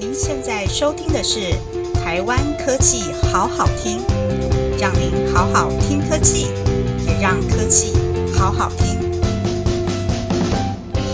[0.00, 1.40] 您现在收听的是
[1.92, 3.02] 台湾科技
[3.32, 4.00] 好好听，
[4.78, 6.46] 让您好好听科技，
[7.04, 7.92] 也让科技
[8.32, 8.96] 好好听。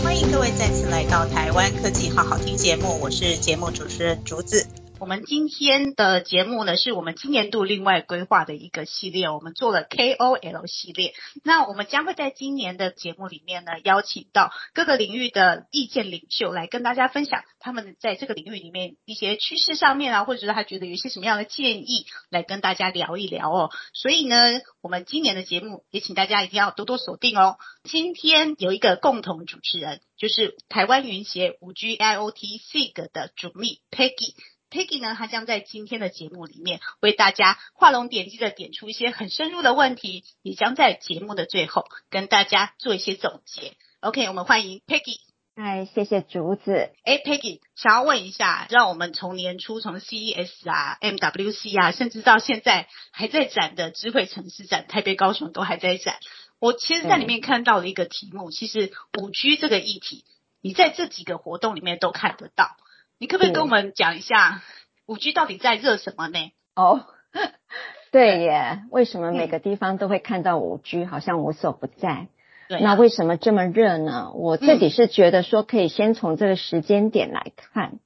[0.02, 4.66] 欢迎各位再次来到台湾科技好好听节目，我是节目主持人竹子。
[5.00, 11.14] 我们今天的节目呢，是我们今年度另外规划的一个系列，我们做了 KOL 系列。
[11.42, 23.70] 那我们将会在今年的节目里面呢，邀请到各个领域的意见领袖来跟大家分享他们在这个领域里面一些趋势上面啊，或者是他觉得有一些什么样的建议，来跟大家聊一聊哦。
[23.92, 24.36] 所以呢，
[24.80, 27.56] 我们今年的节目也请大家一定要多多锁定哦。
[27.82, 34.34] 今天有一个共同主持人，就是台湾云协五 G IoT SIG 的主秘 Peggy。
[34.74, 43.76] Peggy 呢，他将在今天的节目里面为大家画龙点睛的点出一些很深入的问题，也将在节目的最后跟大家做一些总结。
[44.00, 45.18] OK，我们欢迎 Peggy。
[45.54, 46.90] 哎，谢谢竹子。
[47.04, 56.16] 哎，Peggy，想要问一下，让我们从年初从 CES 啊、MWC 啊，甚至到现在还在展的智慧城市展，台北、高雄都还在展。
[56.58, 60.24] 我其实在里面看到了一个题目，其实五 G 这个议题，
[60.60, 62.76] 你在这几个活动里面都看得到。
[63.18, 64.62] 你可不可以跟我们讲一下
[65.06, 66.52] 五 G 到底在热什么呢？
[66.74, 67.06] 哦，
[68.10, 72.28] 对耶，为什么每个地方都会看到五 G，好像无所不在？
[72.68, 74.32] 对，那为什么这么热呢？
[74.34, 77.98] 我自己是觉得说，可以先从这个时间点来看，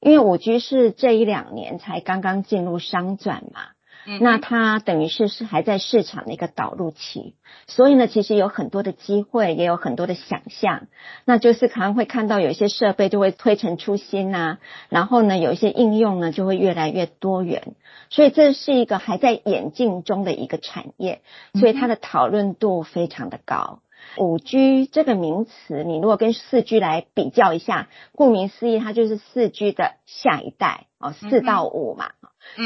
[0.00, 3.68] 因为五 G 是这一两年才刚刚进入商转嘛。
[4.20, 7.34] 那它等于是是还在市场的一个导入期，
[7.66, 10.88] 所以呢，其实有很多的机会，也有很多的想象。
[11.24, 17.74] 那就是可能会看到有一些设备就会推陈出新呐，然后呢，有一些应用呢就会越来越多元。
[18.10, 21.22] 所以这是一个还在演进中的一个产业，
[21.54, 23.80] 所以它的讨论度非常的高。
[24.18, 32.10] 五 G 这个名词，你如果跟四 G 来比较一下，顾名思义，它就是四 G 的下一代哦，四到五嘛。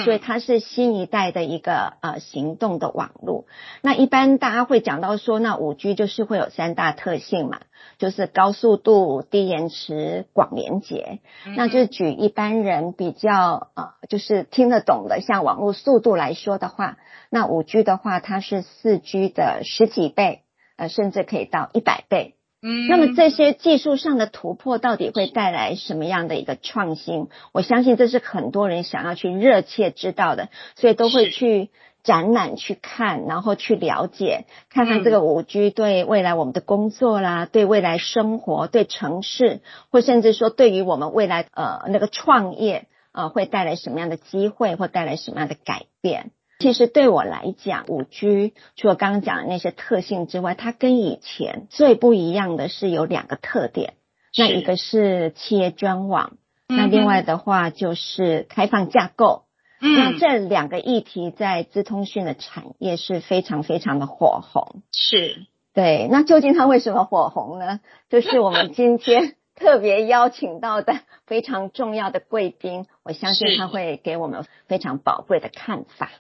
[0.05, 3.45] 所以它是新一代的一个呃行动的网络。
[3.81, 7.61] 那一般大家会讲到说，那五 G 就是会有三大特性嘛，
[7.97, 11.21] 就是高速度、低延迟、广连接。
[11.55, 16.99] 那就举一般人比较呃就是听得懂的，像网络速度来说的话，
[17.31, 20.43] 那五 G 的话，它是四 G 的十几倍，
[20.79, 22.37] 呃甚至可以到一百倍。
[22.61, 27.29] 嗯，那么这些技术上的突破到底会带来什么样的一个创新？
[27.53, 31.71] 我相信这是很多人想要去热切知道的，所以都会去
[32.03, 39.61] 展览去看，然后去了解，看看这个五 G 对未来我们的工作啦，对未来生活、对城市，
[39.93, 46.33] 或甚至说对于我们未来呃那个创业呃会带来什么样的机会，或带来什么样的改变？
[46.59, 53.95] 其实对我来讲，五 G 除了刚刚讲的那些特性之外，它跟以前最不一样的是有两个特点。
[54.37, 56.37] 那一个是企业专网，
[56.69, 59.45] 那另外的话就是开放架构。
[59.81, 64.83] 那这两个议题在资通讯的产业是非常非常的火红。
[64.93, 66.09] 是，对。
[66.11, 67.81] 那究竟它为什么火红呢？
[68.11, 76.11] 就是我们今天 特别邀请到的非常重要的贵宾，我相信他会给我们非常宝贵的看法。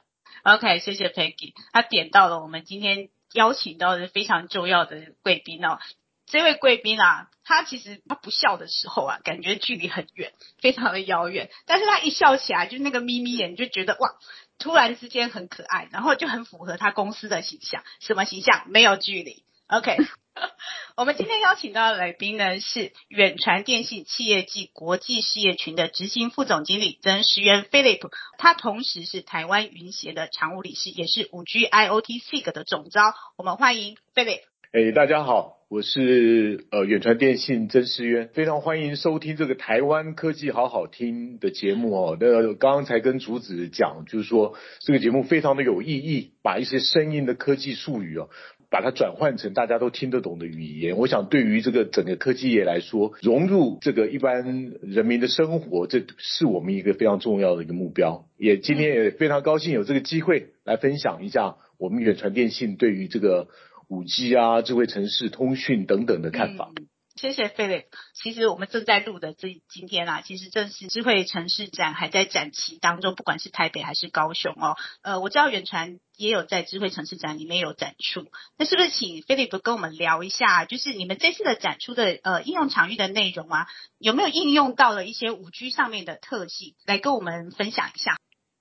[0.48, 5.78] OK，谢谢 Peggy，他点到了我们今天邀请到的非常重要的贵宾哦。
[6.24, 11.50] 这位贵宾啊，他其实他不笑的时候啊，感觉距离很远，非常的遥远。
[11.66, 14.14] 但是他一笑起来，就那个眯眯眼，就觉得哇，
[14.58, 17.84] 突然之间很可爱，然后就很符合他公司的形象。
[18.00, 18.64] 什么形象？
[18.70, 19.44] 没有距离。
[19.68, 19.96] OK。
[20.96, 28.08] 我们今天邀请到的来宾呢是远传电信企业暨国际事业群的执行副总经理曾时渊 Philip，
[28.38, 33.14] 他同时是台湾云协的常务理事，也是五 G IoT SIG 的总招。
[33.36, 34.40] 我们欢迎 Philip。
[34.72, 42.16] 哎，大家好，我是呃远传电信曾时渊，非常欢迎收听这个台湾科技好好听的节目哦。
[42.20, 48.30] 那刚刚才跟竹子讲，就是说这个节目非常的有意义，把一些声音的科技术语哦。
[48.70, 58.26] 把它转换成大家都听得懂的语言，我想对于这个整个科技业来说，融入这个一般人民的生活，这是我们一个非常重要的一个目标。
[58.36, 63.48] 也今天也非常高兴有这个机会来分享一下我们远传电信对于这个
[63.88, 66.70] 五 G 啊、智慧城市通讯等等的看法。
[67.18, 67.86] 谢谢 Philip。
[68.14, 74.76] 其实我们正在录的这今天啊，其实正是智慧城市展还在展期当中，不管是台北还是高雄哦。
[75.02, 78.24] 呃，我知道远传也有在智慧城市展里面有展出，
[78.56, 83.66] 那是不是请 Philip 跟我们聊一下，就是你们这次的展出的呃应用场域的内容啊，
[83.98, 88.16] 有没有应用到了一些五 G 上面的特性，来跟我们分享一下？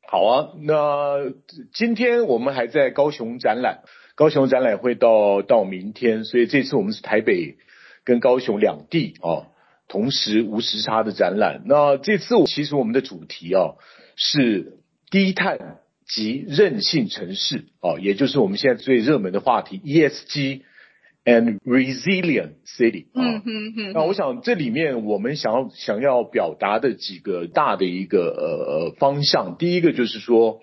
[0.09, 1.31] 好啊，那
[1.73, 3.83] 今天我们还在高雄展览，
[4.15, 7.57] 高雄展览会到到明天，所以这次我们是台北。
[8.07, 9.51] 跟高雄两地啊，
[9.89, 11.63] 同时无时差的展览。
[11.65, 13.75] 那这次其实我们的主题啊
[14.15, 14.77] 是
[15.11, 20.61] 低碳及韧性城市啊，也就是我们现在最热门的话题 ESG
[21.25, 23.43] and resilient city 啊。
[23.93, 30.61] 那我想这里面我们想要想要表达的几个大的一个呃方向，第一个就是说。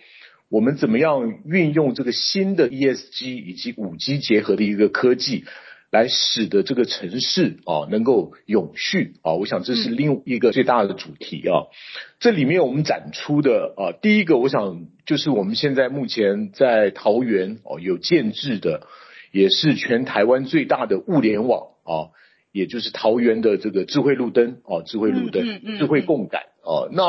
[0.50, 5.46] 我们怎么样运用这个新的 ESG 以及五 G 结合的一个科技，
[5.94, 9.34] 来使得这个城市啊能够永续啊？
[9.34, 11.70] 我想这是另一个最大的主题啊。
[12.18, 18.88] 这里面我们展出的啊，第一个我想就是我们现在目前在桃园哦有建制的，
[19.30, 22.10] 也是全台湾最大的物联网啊，
[22.50, 26.90] 也就是桃园的这个智慧路灯哦，智慧路灯，智慧共感哦。
[26.92, 27.04] 那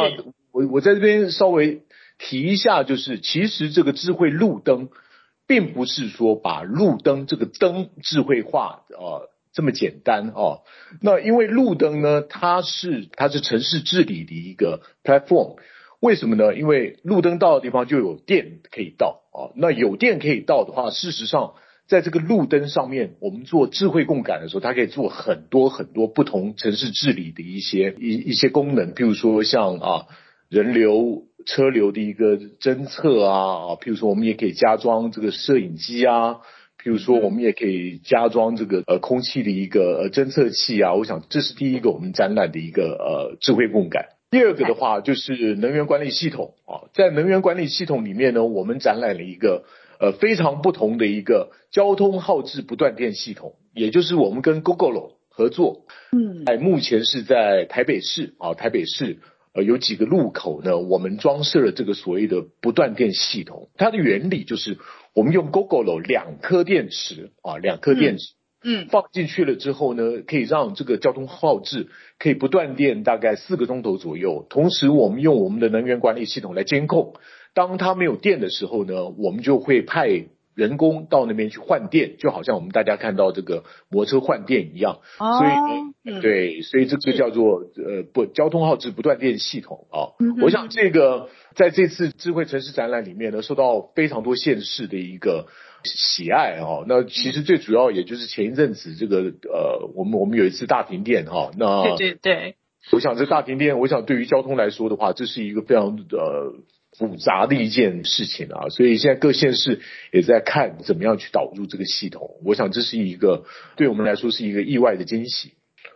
[0.52, 1.82] 我我在这边稍微。
[2.18, 4.88] 提一下，就是其实这个智慧路灯，
[5.48, 10.60] 并不是说把路灯这个灯智慧化啊这么简单啊。
[11.02, 15.58] 那因为路灯呢，它是它是城市治理的一个 platform，
[16.00, 16.56] 为什么呢？
[16.56, 19.54] 因为路灯到的地方就有电可以到啊。
[19.56, 21.54] 那有电可以到的话，事实上
[21.88, 30.08] 在这个路灯上面，我们做智慧共感的时候，它可以做很多很多不同城市治理的一些一一些功能，譬如说像啊
[30.50, 31.24] 人流。
[31.48, 36.40] 车流的一个侦测啊啊，譬如说我们也可以加装这个摄影机啊，
[36.84, 40.96] 譬如说我们也可以加装这个呃空气的一个呃侦测器啊。
[40.96, 44.08] 我想这是第一个我们展览的一个呃智慧共感。
[44.32, 49.66] 第二个的话就是能源管理系统啊，在能源管理系统里面呢，我们展览了一个
[50.00, 59.20] 呃非常不同的一个交通耗质不断电系统，也就是我们跟 Google 合作，嗯，哎，目前是在台北市啊，台北市。
[59.56, 60.78] 呃，有几个路口呢？
[60.78, 63.70] 我们装设了这个所谓的不断电系统。
[63.78, 64.78] 它的原理就是，
[65.14, 71.88] 我们用 GoGo 两颗电池啊，两颗电池，嗯，放进去了之后呢，可以让这个交通耗质
[72.20, 74.46] 可以不断电大概四个钟头左右。
[74.50, 77.14] 同时，我们用我们的能源管理系统来监控，
[77.54, 80.26] 当它没有电的时候呢，我们就会派。
[80.56, 90.16] 人工到那边去换电，就好像我们大家看到这个摩托车换电一样，所以对，所以这个叫做呃不交通耗质不断电系统啊。
[90.42, 95.48] 我想这个在这次智慧城市展览里面呢，受到非常多县市的一个
[95.84, 96.86] 喜爱啊。
[96.88, 102.56] 那其实最主要也就是前一阵子这个呃，我们我们有一次大停电哈，那对对对，
[102.94, 106.56] 我想这大停电，我想对于交通来说的话，这是一个非常呃。
[106.98, 109.82] 复杂的一件事情啊，所以现在各县市
[110.12, 112.32] 也在看怎么样去导入这个系统。
[112.46, 113.46] 我想这是一个
[113.76, 115.54] 对我们来说是一个意外的惊喜。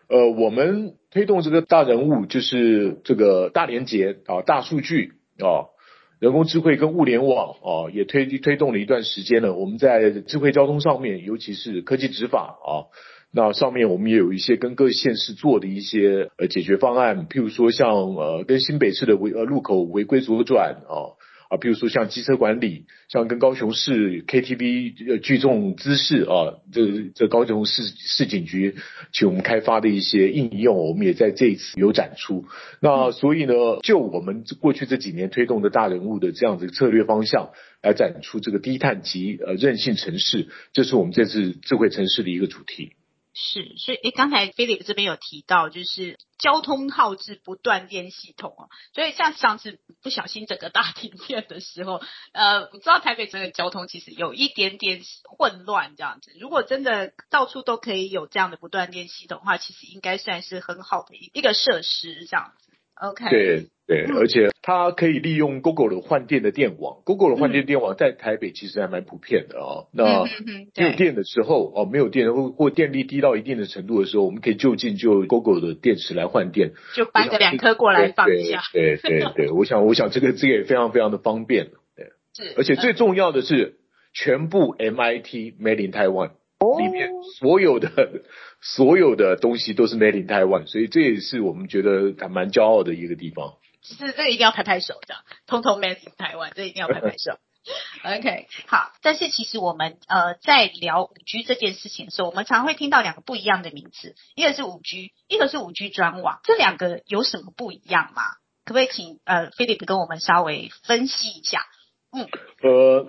[0.07, 5.69] 呃，我们推动这个大人物就是这个大连接啊，大数据啊，
[6.19, 9.53] 人工智慧跟物联网啊，也推推动了一段时间了。
[9.53, 12.89] 我们在智慧交通上面，尤其是科技执法啊。
[13.31, 21.13] 那上面我们也有一些跟各县市做的一些呃解决方案，譬如说像呃跟新北市的违呃路口违规左转啊
[21.49, 28.75] 啊，譬如说像机车管理，像跟高雄市 KTV 呃聚众滋事啊，这这高雄市市警局
[29.11, 32.45] 请我们开发的一些应用，我们也在这一次有展出。
[32.81, 33.53] 那所以呢，
[33.83, 37.49] 就我们过去这几年推动的大人物的这样子策略方向
[37.81, 42.93] 来展出这个低碳及呃韧性城市，这是我们这次智慧城市的一个主题。
[43.33, 52.01] 是，所以诶，刚才菲利普这边有提到，就是交通耗资不断电系统哦，所以像上次不小心整个大停电的时候，
[52.33, 56.33] 呃，我知道台北整个交通其实有一点点混乱这样子。
[56.39, 62.68] 如果真的到处都可以有这样的不断电系统的话，其实应该算是很好的一个设施这样子。
[62.99, 63.29] OK。
[63.29, 63.65] 对。
[63.89, 69.89] 对，而且它可以利用 Google 的换电的电网，Google 的换电电网在台北其实还蛮普遍的啊。
[69.91, 70.25] 那
[70.75, 78.61] 没有电的时候，哦，没有电或或电力低到一定的程度的时候，我们可以就近就 Google 的电池来换电，就搬个两颗过来放一下。
[78.71, 81.71] 对对对，我想我想这个这个也非常非常的方便。
[81.95, 83.79] 对，是，而且最重要的是，
[84.13, 86.33] 全部 MIT Made in Taiwan
[86.77, 87.89] 里面所有的
[88.61, 93.55] 所有的东西都是 Made in Taiwan，所以这也是我们觉得还蛮骄傲的一个地方。
[93.81, 95.15] 是这个一定要拍拍手的，
[95.47, 97.39] 通通 made in Taiwan，，这一定要拍拍手。
[98.03, 98.91] OK，好。
[99.01, 108.23] 但是其实我们呃在聊五 G 这件事情的时候，我们常会听到两个不一样的名词，一个是五 G，一个是五 G 专网，这两个有什么不一样吗？
[108.65, 111.65] 可不可以请呃 Philip 跟我们稍微分析一下？
[112.11, 112.27] 嗯，
[112.61, 113.07] 呃，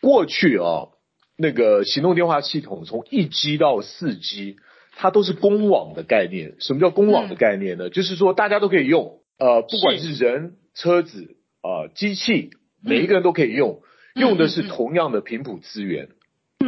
[0.00, 0.88] 过去啊，
[1.36, 4.56] 那个行动电话系统从一 G 到四 G，
[5.02, 6.56] 它都是公网的概念。
[6.58, 7.88] 什么叫公网的概念呢？
[7.88, 9.20] 就是说大家都可以用。
[9.38, 12.50] 呃，不管是人、车子啊、机器，
[12.84, 13.80] 每一个人都可以用，
[14.14, 16.10] 用的是同样的频谱资源。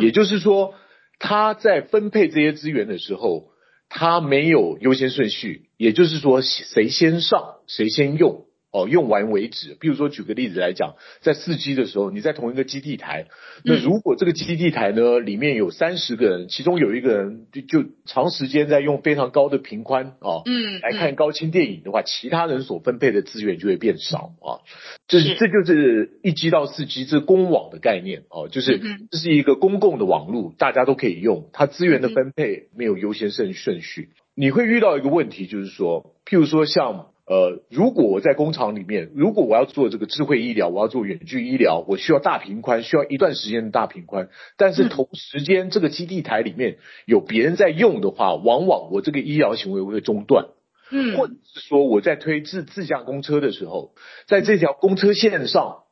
[0.00, 0.72] 也就是说，
[1.18, 3.50] 他在分配这些资源的时候，
[3.90, 8.46] 它没有优先顺序，也就是说谁先上谁先用。
[8.72, 9.76] 哦，用完为止。
[9.78, 13.26] 比如说，举个例子来讲，在四 G 的时候，你在同一个基地台，
[13.64, 24.64] 那如果这个基地台呢里面有三十个人，其中有一个人就就长时间在用非常高的频宽啊，嗯，来看高清电影的话，其他人所分配的资源就会变少啊。
[25.06, 34.08] 这是这就是一 G 到四 G 这公网的概念哦，就是这是一个公共的网络，大家都可以用，它资源的分配没有优先顺顺序。
[34.34, 37.11] 你会遇到一个问题，就是说，譬如说像。
[37.24, 44.28] 呃，如果我在工厂里面，如果我要做这个智慧医疗，我要做远距医疗，我需要大频宽，需要一段时间的大频宽。
[44.56, 50.48] 但是同时间，这个基地台里面有别人在用的话，往往我这个医疗行为会中断。
[50.90, 53.94] 嗯，或者是说我在推自自驾公车的时候，
[54.26, 55.84] 在这条公车线上，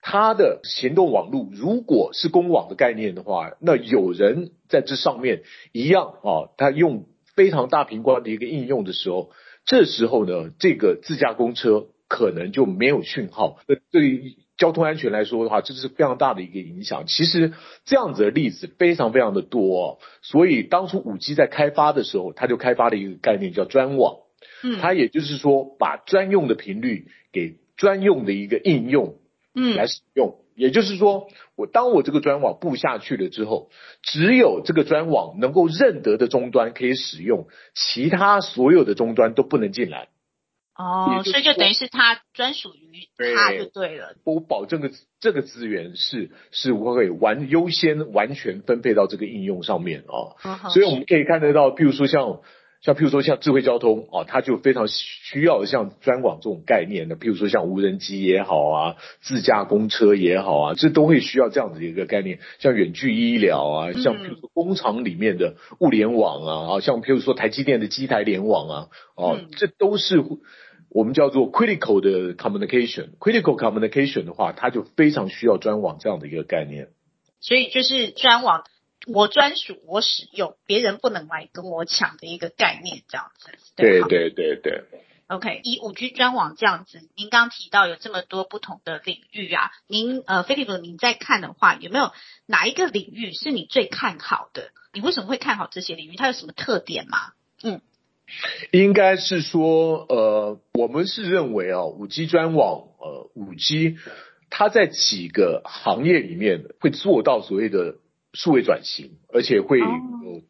[0.00, 7.04] 它的行动网络如果是公网的概念的话，那有人在这上面一样啊，他用
[7.36, 9.30] 非常大频宽的一个应用的时候。
[9.70, 13.60] 这时候呢，这个自驾公车可能就没有讯号。
[13.68, 17.04] 那对于交通安全来说的话，这是非常大的一个影响。
[17.06, 17.52] 其实
[17.84, 20.00] 这样子的例子非常非常的多。
[20.22, 24.16] 所以当初五 G 在开发的时候，它就开发了一个概念叫专网。
[24.64, 29.18] 嗯，它也就是说把专用的频率给专用的一个应用，
[29.54, 30.34] 嗯，来使用。
[30.60, 33.70] 也就是说，我当我这个专网布下去了之后，
[34.02, 40.08] 只有这个专网能够认得的终端可以使用，其他所有的终端都不能进来。
[40.76, 44.16] 哦，所以就等于是它专属于它就对了。
[44.24, 50.36] 我保证个这个资源是是会完优先完全分配到这个应用上面哦。
[50.68, 52.40] 所以我们可以看得到，比如说像。
[52.82, 62.38] 像譬如说像智慧交通啊，它就非常需要像专网这种概念的，譬如说像无人机也好啊，自驾公车也好啊，这都会需要这样子的一个概念。
[62.58, 70.22] 像远距医疗啊，像譬如说工厂里面的物联网啊，啊，像譬如说台积电的机台联网啊，哦，这都是
[70.88, 73.10] 我们叫做 critical 的 communication。
[73.18, 76.88] critical communication 的话，它就非常需要专网这样的一个概念。
[77.40, 78.64] 所以就是专网。
[79.06, 83.50] 我专属，我使用，别人不能来跟我抢的一个概念，这样子。
[83.76, 84.84] 对对对对。
[85.26, 92.10] OK，以五 G 专网这样子，您刚提到有这么多不同的领域啊，您呃，菲利普，您在看的话，有没有
[92.46, 94.72] 哪一个领域是你最看好的？
[94.92, 96.16] 你为什么会看好这些领域？
[96.16, 97.32] 它有什么特点吗？
[97.62, 97.80] 嗯，
[98.72, 103.96] 应该是说，呃，我们是认为啊，五 G 专网，呃，五 G
[104.50, 107.94] 它在几个行业里面会做到所谓的。
[108.32, 109.86] 数位转型，而且会有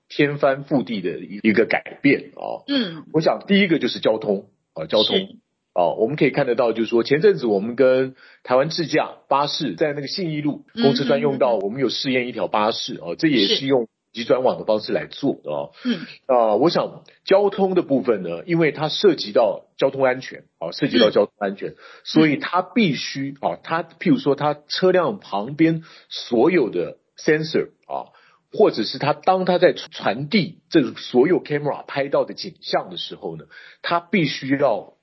[0.08, 2.62] 天翻覆地的一一个改变啊。
[2.68, 5.16] 嗯，我想第一个就是交通啊，交通。
[5.72, 13.66] 啊，我们可以看得到，就是说前阵子我们跟台湾智驾巴士在那个信义路公车专用道，我们有试验一条巴士啊，这也是。
[13.66, 15.70] 用集转网的方式来做的啊。
[15.84, 26.96] 嗯，啊，我想交通的部分呢，因为它涉及到交通安全啊，涉及到交通安全，所以它必须啊，它譬如说它车辆旁边所有的。
[27.24, 28.12] Sensor 啊，
[28.52, 33.44] 或者是它当它在传递这所有 camera 拍到的景象的时候呢，
[33.82, 34.94] 它必须要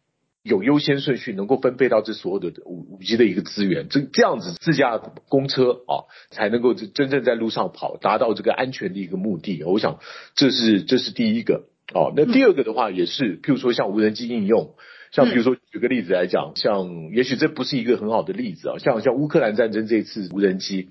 [0.43, 9.61] 有优先顺序，能够分配到这所有的五五 G 的一个资源，这这样子自驾公车啊，才能够真正在路上跑，达到这个安全的一个目的。
[9.65, 9.99] 我想
[10.35, 12.13] 这是这是第一个哦。
[12.15, 14.75] 那第二个的话，也是譬如说像无人机应用，
[15.11, 20.87] 像比如说举个例子来讲，像也许这不是一个很好的例子啊，像像乌克兰战争这次无人机。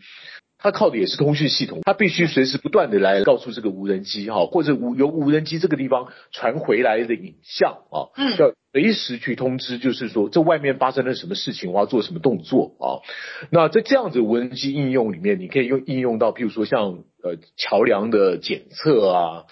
[0.59, 13.05] 它靠的也是通讯系统，它必须随时不断的来告诉这个无人机哈，或者无由无人机这个地方传回来的影像啊，嗯，要随时去通知，就是说这外面发生了什么事情，我要做什么动作啊。
[13.51, 19.45] 那在这样子无人机应用里面，你可以用应用到，譬如说像呃桥梁的检测啊，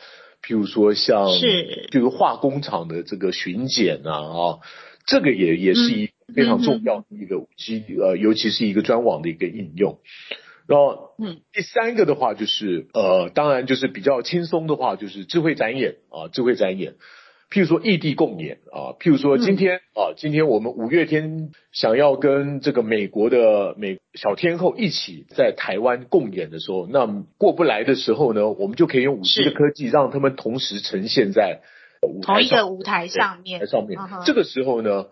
[0.42, 4.58] 譬如说像是就是化工厂的这个巡检啊啊，
[5.06, 9.98] 这个也也是一非常重要的一个机呃，尤其是一个专网的一个应用。
[10.66, 16.94] 然后，嗯，第三个的话就是，呃，当然就是比较轻松的话，就是智慧展演啊，智慧展演，
[17.50, 27.06] 譬如说异地共演啊，譬如说今天啊，今天我们五月天想要跟这个美国的美小天后一起在台湾共演的时候，那
[27.36, 31.60] 过不来的时候呢，我们就可以用五 G 的科技让他们同时呈现在
[32.22, 35.08] 同一个舞台上面，上面，这个时候呢。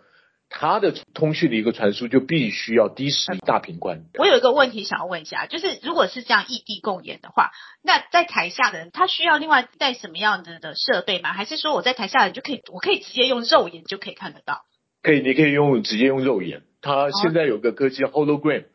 [0.55, 4.05] 它的通讯的一个传输就必须要低时大频宽。
[4.19, 7.51] 我有一个问题想要问一下，就是如果是这样异地共演的话，
[7.83, 11.33] 那在台下的人他需要另外带什么样子的设备吗？
[11.33, 14.63] 还是说我在台下人就可以，我可以直接用肉眼就可以看得到？
[15.03, 16.63] 可以，你可以用直接用肉眼。
[16.81, 18.67] 它现在有个科技叫 hologram，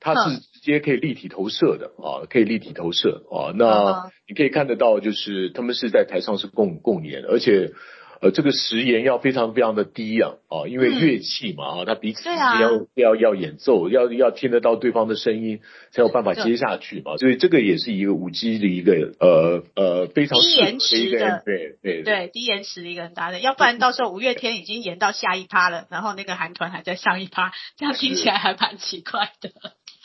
[0.00, 3.52] 它是直接可以立体投射的啊，可以立体投射啊。
[3.54, 7.72] 那你可以看得到，就是他们是在台上是共共演，而且。
[8.20, 22.02] 呃，这个时延要非常非常的低啊，啊，因为乐器嘛，啊，他彼此之间要要要演奏，要要听得到对方的声音，才有办法接下去嘛，所以这个也是一个五 G 的一个呃呃非常低延迟的，对对。
[22.02, 29.50] 对，低延迟的一个很大的，要不然到时候五月天已经延到下一趴了，然后那个韩团还在上一趴，这样听起来还蛮奇怪的。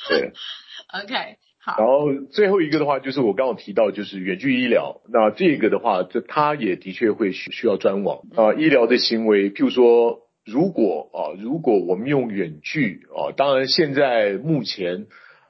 [0.09, 0.31] 对，
[1.03, 1.37] OK。
[1.63, 5.01] 然后最后一个的话，就是我刚刚提到，就是远距医疗。
[5.13, 8.55] 那这个的话，这它也的确会需需要专网啊。
[8.55, 15.05] 医疗的行为，譬如说，如果啊，如果我们用远距啊，当然现在目前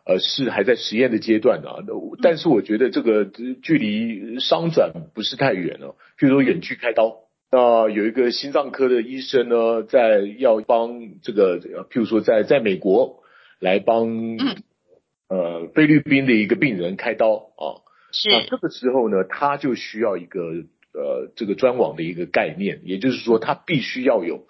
[0.06, 1.80] 呃是还在实验的阶段啊。
[2.22, 3.24] 但是我觉得这个
[3.64, 5.96] 距离商转不是太远了。
[6.20, 11.58] 譬如说远距开刀，那有一个心脏科的医生呢，在要帮这个，
[11.90, 13.24] 譬如说在在美国
[13.62, 14.38] 来帮。
[15.32, 17.80] 呃，菲律宾的一个病人开刀啊，
[18.12, 20.42] 是那这个时候呢，他就需要一个
[20.94, 24.46] 呃这个专网的一个概念，也就是说，他必须要有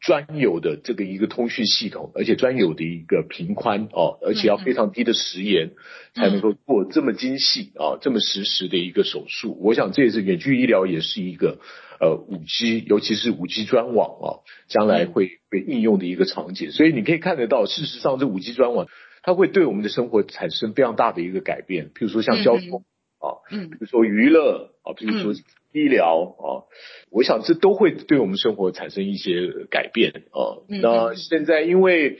[0.00, 5.72] 专有的这个一个通讯系统，而且专有的一个频宽哦，而且要非常低的时延，
[6.14, 9.58] 才能够做这么精细啊这么实时的一个手术。
[9.60, 11.58] 我想这也是远距医疗也是一个
[12.00, 16.72] 呃五 G，尤其是五 G 专网啊，将来会被应用的一个场景。
[16.72, 18.88] 所以你可以看得到，事实上这五 G 专网。
[19.22, 22.84] 它会对我们的生活产生非常大的一个改变，譬如说像交通
[23.18, 25.32] 啊，嗯，比如说娱乐啊，比如说
[25.72, 26.66] 医疗啊，
[27.10, 30.60] 我想这都会对我们生活产生一些改变啊。
[30.66, 32.18] 那现在因为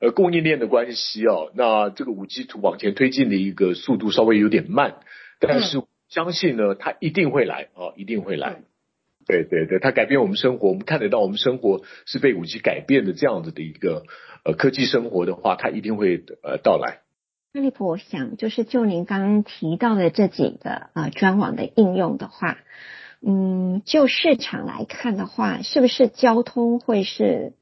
[0.00, 4.96] 呃供应链的关系啊，那这个五 G 图往前推进的一个速度稍微有点慢，
[5.38, 8.62] 但是相信呢，它一定会来啊，一定会来。
[9.28, 14.02] 对对对，它改变我们生活，我们看得到我们生活是被五 G 改变的这样子的一个。
[14.44, 17.00] 呃，科技生活的话，它一定会呃到来。
[17.52, 22.56] 那利普，我想就是就您刚刚提到的这几个呃专网的应用的话，
[23.20, 27.54] 嗯，就市场来看的话，是不是交通会是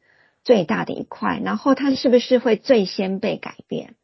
[0.45, 1.41] 最大的一块？
[1.43, 3.95] 然后它是不是会最先被改变？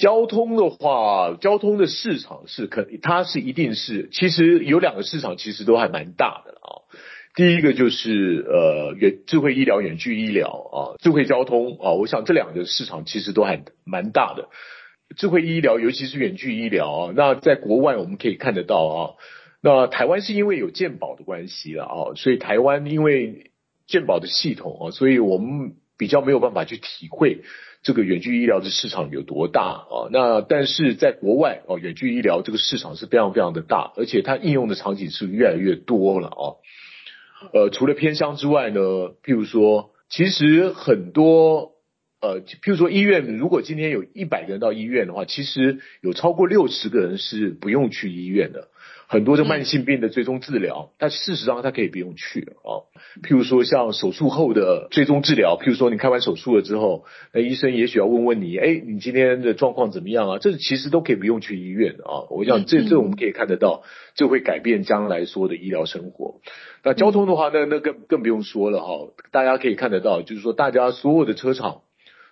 [0.00, 6.88] 交通的话，交通的市场是可，它是一定是，其实有两个市场，其实都还蛮大的啊。
[7.34, 14.48] 第一个就是呃远智慧医疗、远距医疗啊，智慧交通啊，我想这两个市场其实都还蛮大的。
[15.16, 18.98] 智慧医疗，尤其是远距医疗啊，那在国外我们可以看得到啊。
[19.62, 23.50] 那台湾是因为有健保的关系了啊，所以台湾因为
[23.86, 27.42] 健保的系统啊，所以我们比较没有办法去体会
[27.82, 30.08] 这个远距医疗的市场有多大啊。
[30.10, 36.44] 那但是在国外哦，远距医疗这个市场是非常非常的大，而且它应用的场景是越来越多了啊。
[37.52, 38.80] 呃，除了偏乡之外呢，
[39.24, 41.72] 譬如说，其实很多
[42.20, 48.69] 呃，譬如说医院，如果今天有一百个人到医院的话，其实有超过六十个人是不用去医院的。
[49.12, 52.86] 很多的慢性病的追踪治疗，但事实上它可以不用去啊。
[53.24, 60.38] 譬如说像手术后的追踪治疗，譬如说你开完手术了之后，那医生也许要问问你，哎，你今天的状况怎么样啊？
[60.38, 62.30] 这其实都可以不用去医院啊。
[62.30, 63.82] 我想这这我们可以看得到，
[64.14, 66.40] 这会改变将来说的医疗生活。
[66.84, 69.08] 那交通的话，那那更更不用说了哈。
[69.32, 71.80] 大家可以看得到，就是说大家所有的车厂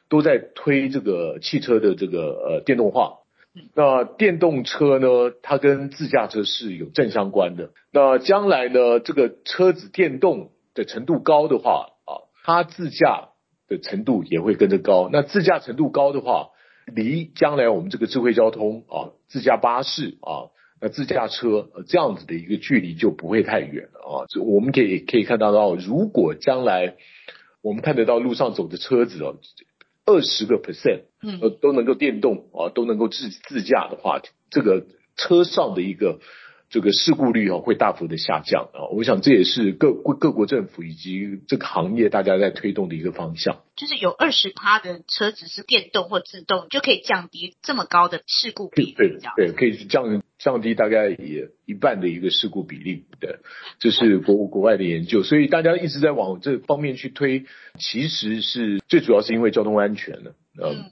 [0.08, 3.14] 都在推这个汽车的这个呃电动化。
[3.74, 5.32] 那电动车呢？
[5.42, 7.70] 它跟自驾车是有正相关的。
[7.92, 9.00] 那将来呢？
[9.00, 13.30] 这个车子电动的程度高的话啊，它自驾
[13.66, 15.08] 的程度也会跟着高。
[15.12, 16.50] 那自驾程度高的话，
[16.86, 24.26] 离将来我们这个智慧交通啊，自驾巴士啊，那自驾车这样子的一个距离就不会太远了啊。
[24.40, 26.94] 我们可以可以看到到，如果将来
[27.60, 29.36] 我们看得到路上走的车子哦。
[30.08, 36.20] 二十个 percent，嗯，呃，都能够电动啊，都能够自自驾的话，这个车上的一个
[36.70, 38.88] 这个事故率啊，会大幅的下降啊。
[38.96, 43.60] 我想这也是各各国政府以及这个行业大家在推动的一个方向。
[43.76, 48.94] 就是有二十趴的车子是电动或自动，就可以降低这么高的事故比例。
[48.96, 53.40] 对对，可以降降低大概也一半的一个事故比例的，
[53.78, 57.44] 这是国国外的研究，所以大家一直在往这方面去推，
[57.78, 60.34] 其实是最主要是因为交通安全的。
[60.62, 60.84] 嗯，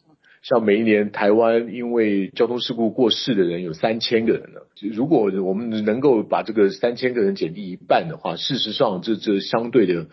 [0.43, 10.07] 像每一年台湾因为交通事故过世的人有三千个人了，如果我们能够把这个三千个人减低一半的话，事实上这这相对的。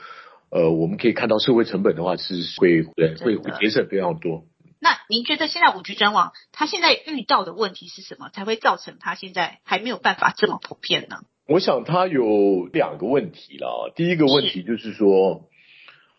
[0.56, 4.46] 呃，我们可以看到社会成本的话是会会会节省非常多。
[4.84, 11.22] 那您觉得现在五 G 专网它现在遇到的问题是什么，才会造成它现在还没有办法这么普遍呢？
[11.48, 13.94] 我想它有两个问题了。
[13.96, 15.48] 第一个问题就是说，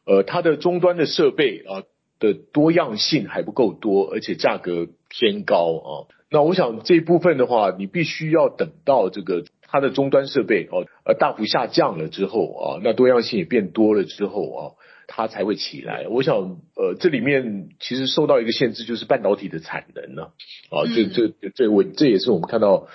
[0.06, 1.82] 呃，它的终端的设备啊，
[2.18, 5.90] 的多样性还不够多，而且价格偏高啊。
[6.30, 14.60] 那我想这一部分的话，你必须要等到这个它的终端设备哦呃大幅下降了之后啊，那多样性也变多了之后啊，
[15.06, 16.06] 它才会起来。
[16.08, 16.34] 我想
[16.76, 20.28] 呃这里面其实受到一个限制，就是半导体的产能呢
[20.70, 22.88] 啊，这这这我这也是我们看到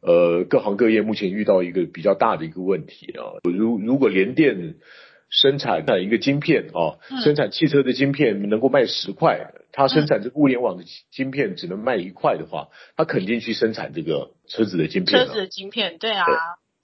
[0.00, 3.38] 呃各行各业目前遇到一个比较大的一个问题啊。
[3.44, 4.76] 如如果联电
[5.28, 15.24] 生产一个晶片啊，生产汽车的晶片能够卖十块，它生产这个物联网的晶片只能卖一块的话，它肯定去生产这个车子的晶片。
[15.24, 16.26] 车子的晶片，对啊，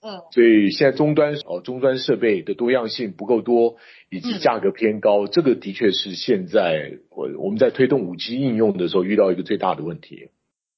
[0.01, 0.21] 嗯。
[0.31, 3.77] 所以现在终端哦，终端设备的多样性不够多，
[4.09, 10.31] 以及价格偏高，这个的确是现在我我们在推动五 G 应用的时候遇到一个最大的问题。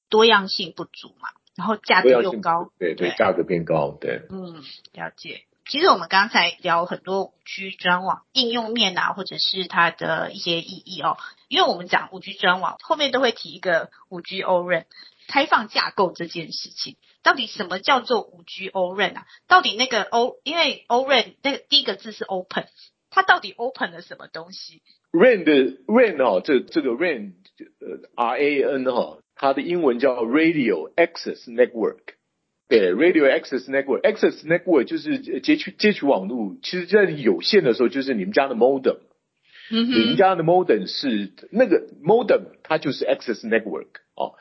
[0.10, 2.72] 多样性不足嘛，然后价格又高。
[2.80, 4.24] 对对，价格偏高，对。
[4.30, 4.56] 嗯，
[4.94, 5.42] 了解。
[5.68, 11.18] 其实我们刚才聊很多五 G 专网应用面啊，或者是它的一些意义哦。
[11.48, 14.86] 因为我们讲五 G 专网，后面都会提一个五 G O-RAN
[15.28, 16.96] 开放架构这件事情。
[17.24, 19.26] 到底什么叫做五 G O-RAN 啊？
[19.48, 22.66] 到底那个 O，因为 O-RAN 那个第一个字是 Open，
[23.10, 25.54] 它到底 Open 了什么东西？RAN 的
[25.88, 27.34] RAN 哦，这这个 RAN
[27.80, 32.00] 呃 R A N 哈，它的英文叫 Radio Access Network。
[32.70, 36.56] 对，Radio Access Network，Access Network 就是接取接取网络。
[36.62, 39.00] 其实，在有线的时候，就是你们家的 Modem。
[39.72, 39.92] 嗯哼。
[39.92, 44.36] 你家的 Modem 是那个 Modem，它就是 Access Network 啊。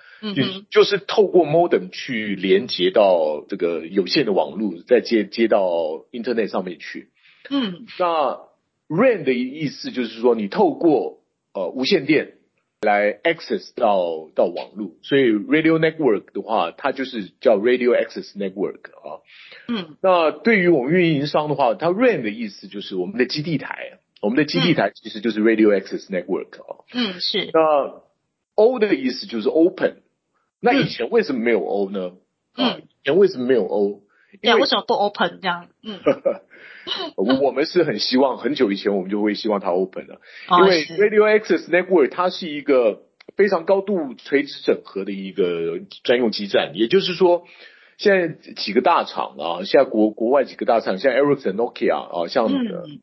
[0.71, 5.67] 就是透过 Modem 去连接到这个有线的网络，再接接到
[6.13, 7.11] Internet 上面去。
[7.51, 7.87] 嗯。
[7.99, 8.41] 那
[8.89, 11.21] RAN 的意思就是说，你透过
[11.55, 12.35] 呃无线电。
[12.81, 19.19] 来 access 到到网络，所以 radio network 的话，它就是叫 radio access network 啊。
[19.67, 26.85] 嗯，那对于我们运营商的话，它 RAN 的意思就是我们的基地台，我们的基地台其实就是 radio access network 哦。
[26.93, 27.51] 嗯，是。
[27.53, 28.03] 那
[28.55, 30.03] O 的意思就是 open。
[30.61, 32.13] 那以前为什么没有 O 呢？
[32.57, 34.03] 嗯，以前为什么没有 O？
[34.43, 35.69] 对，为什么不 open 这样？
[35.83, 36.01] 嗯。
[37.17, 43.03] 我们是很希望，很久以前我们就会希望它 open 的，因为 Radio Access Network 它是一个
[43.37, 47.45] 非常高度垂直整合的一个专用基站，也就是说，
[47.99, 52.49] 现在几个大厂啊，现在国国外几个大厂，像 Ericsson、Nokia 啊，像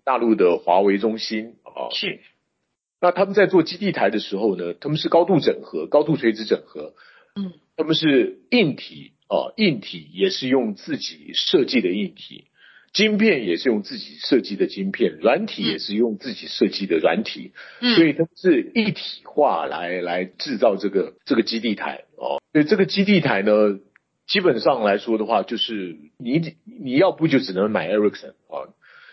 [0.04, 2.22] 大陆的华为、中兴啊，是，
[3.02, 6.94] 那他们在做基地台的时候呢，他们是高度整合、高度垂直整合，
[7.36, 12.46] 嗯，他们是硬体啊，硬体也是用自己设计的硬体。
[12.94, 17.52] 晶片也是用自己设计的晶片，软体也是用自己设计的软体，
[17.98, 22.40] 所以它是一体化来来制造这个这个基地台哦。
[22.54, 23.52] 所以这个基地台呢，
[24.28, 28.70] 基本上来说的话，就是你你要不就只能买 Ericsson 啊，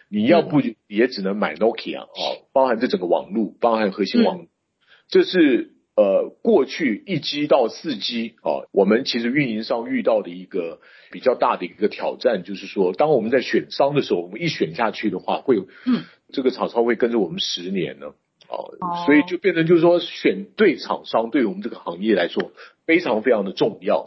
[0.09, 2.09] 你要不也只能买 Nokia 啊，
[2.53, 4.46] 包含这整个网络，包含核心网，
[5.09, 5.70] 这是。
[5.94, 18.14] 呃，过去一 G 到四 G 啊，我们其实运营商遇到的一个比较大的一个挑战，就是说，当我们在选商的时候，我们一选下去的话，会，嗯，这个厂商会跟着我们十年呢，
[18.48, 18.72] 哦，
[19.05, 22.53] 所以就变成就是说，选对厂商对我们这个行业来说
[22.87, 24.03] 非常非常的重要。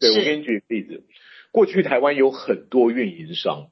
[0.00, 1.04] 对我给你举个例子，
[1.52, 3.70] 过去台湾有很多运营商，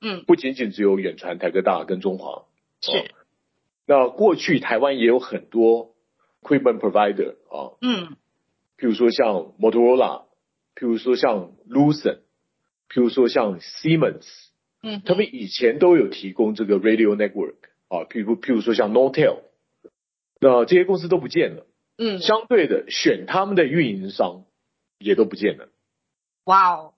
[0.00, 2.46] 嗯，不仅仅只有远传、台科大跟中华，
[2.80, 3.10] 是，
[3.86, 5.94] 那过去台湾也有很多。
[6.40, 8.16] Equipment provider 啊，嗯，
[8.78, 10.26] 譬如说像 Motorola，
[10.76, 12.20] 譬如说像 Lucent，
[12.88, 14.24] 譬如说像 Siemens，
[14.82, 17.56] 嗯，他们以前都有提供这个 radio network
[17.88, 19.40] 啊，譬如譬如说像 Nortel，
[20.40, 21.66] 那这些公司都不见了，
[21.98, 24.44] 嗯，相对的选他们的运营商
[24.98, 25.68] 也都不见了，
[26.44, 26.94] 哇哦，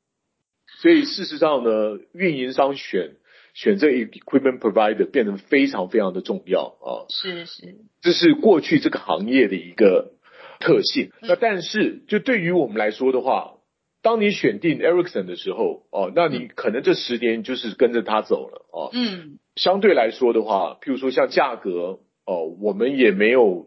[0.80, 3.16] 所以事实上呢，运营商选。
[3.52, 7.10] 选这 equipment provider 变得非常非常的重要啊！
[7.10, 10.12] 是是，这是过去这个行业的一个
[10.60, 11.10] 特性。
[11.20, 13.54] 那但是就对于我们来说的话，
[14.02, 18.90] 当你选定 Ericsson 的时候哦，那你可能这十年就是跟着他走了哦。
[18.92, 23.66] 嗯，相对来说的话，譬如说像价格哦，我们也没有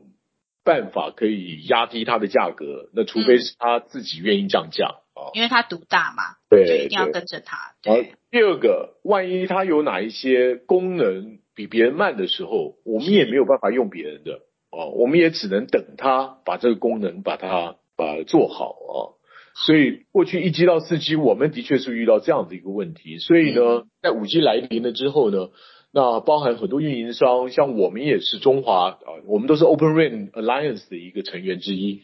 [0.63, 5.31] 办法可以压低它的价格，那除非是他自己愿意降价啊。
[5.33, 7.57] 因为他独大嘛，对，一定要跟着他。
[7.81, 19.19] 对，第二个，万一他有哪一些功能比别人慢的时候，我们也没有办法用别人的哦，我们也只能等他把这个功能把它把它做好啊。
[19.55, 23.19] 所以过去一 G 到四 G，我们的确是遇到这样的一个问题。
[23.19, 25.49] 所以呢，在五 G 来临了之后呢，
[25.93, 32.01] 那包含很多运营商，像我们也是中华啊，我们都是 Open RAN Alliance 的一个成员之一。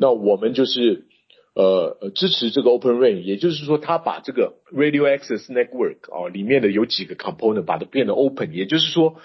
[0.00, 1.06] 那我们就是。
[1.52, 9.16] 呃呃，支持这个 Open RAN，也就是说，它把这个 Radio Access Network 啊里面的有几个 component 把它变得 open，也就是说，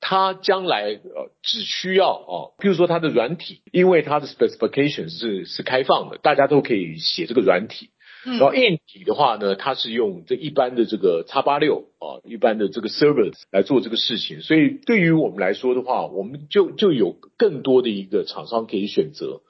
[0.00, 7.90] 它将来呃只需要啊，譬如说它的软体，因为它的 specification 是是开放的，大家都可以写这个软体。
[8.24, 14.42] 然后硬体的话呢，它是用这一般的这个叉八六啊，一般的这个 servers 来做这个事情。
[14.42, 19.42] 所以对于我们来说的话，我们就就有更多的一个厂商可以选择，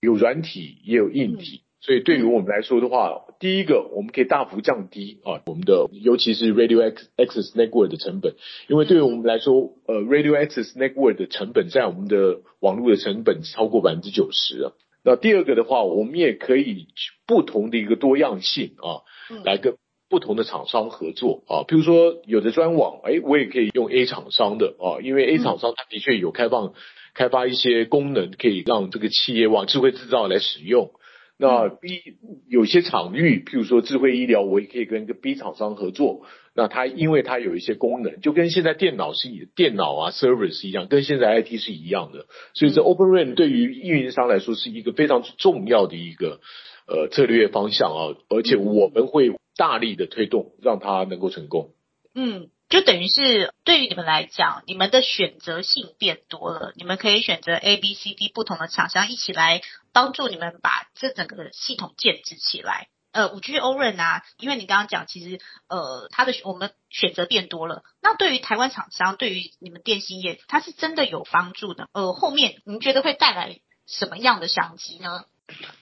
[0.00, 1.62] 有软体也有硬体。
[1.80, 8.34] 所以对于我们来说的话，第一个我们可以大幅降低啊我们的尤其是 radio access network 的成本，
[8.68, 14.72] 因为对于我们来说，呃 radio access network 的成本在我们的网络的成本超过百分之九十啊。
[15.04, 16.88] 那第二个的话，我们也可以
[17.26, 19.02] 不同的一个多样性啊，
[19.44, 19.76] 来跟
[20.10, 21.64] 不同的厂商合作啊。
[21.66, 26.74] 比如说有的专网，哎，我也可以用 A 厂商的啊，因为 A 厂商它的确有开放
[27.14, 30.90] 开发一些功能，可以让这个企业往智慧制造来使用。
[31.38, 32.00] 那 B
[32.48, 36.26] 有些场域，譬如说智慧医疗，我也可以跟一个 B 厂商合作。
[36.54, 42.26] 那它因为它有一些功能，就跟现在电脑是电脑啊 server 是一样，跟现在 IT 是一样的。
[42.54, 46.40] 所以这 Open RAN 对于运营商来说是一个非常重要的一个
[46.88, 51.70] 呃策略方向啊，而且我们会大力的推动，让它能够成功。
[52.14, 52.48] 嗯。
[52.68, 59.62] 就等于是对于你们来讲，你们的选择性变多了，你们可以选择 A、B、C、D 不同的厂商一起来
[59.94, 62.88] 帮助你们把这整个系统建制起来。
[63.10, 67.82] 呃，五 G O RAN 啊，因为你刚刚讲，其实呃，它的我们选择变多了。
[68.02, 71.88] 那对于台湾厂商，对于你们电信业，它是真的有帮助的。
[71.92, 75.24] 呃，后面您觉得会带来什么样的商机呢？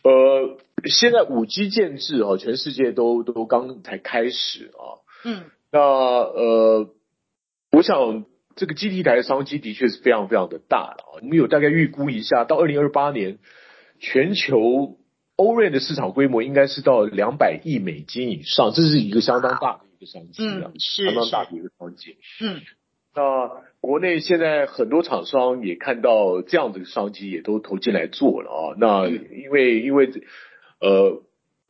[0.04, 5.02] 呃，现在五 G 建制哦，全世界都都刚才开始啊。
[5.24, 5.50] 嗯。
[5.72, 6.94] 那呃，
[7.72, 8.24] 我想
[8.54, 11.20] 这个基地台的商机的确是非常非常的大了啊。
[11.20, 13.38] 我们有大概预估一下，到二零二八年，
[13.98, 14.98] 全球
[15.36, 22.16] 欧瑞的市场规模应该是到两百亿美金以上，这是一个相当大的一个商机啊，相当大的一个商机。
[22.40, 22.62] 嗯，
[23.14, 28.76] 那国内现在很多厂商也看到这样的商机，也都投进来做了啊。
[28.78, 30.10] 那因为因为
[30.80, 31.22] 呃。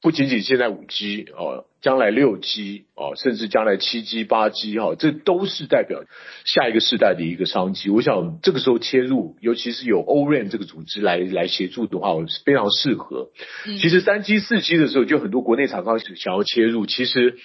[0.06, 6.04] 不仅仅现在五 G 哦，将来六 G 哦，甚至将来七 G、八 G 哈，这都是代表
[6.44, 7.90] 下一个时代的一个商机。
[7.90, 13.30] 我想这个时候切入，尤其是有 o r a n 这个组织来来协助的话，是非常适合。
[13.64, 17.38] 其实三 G、四 G 的时候，就很多国内厂商想要切入，其实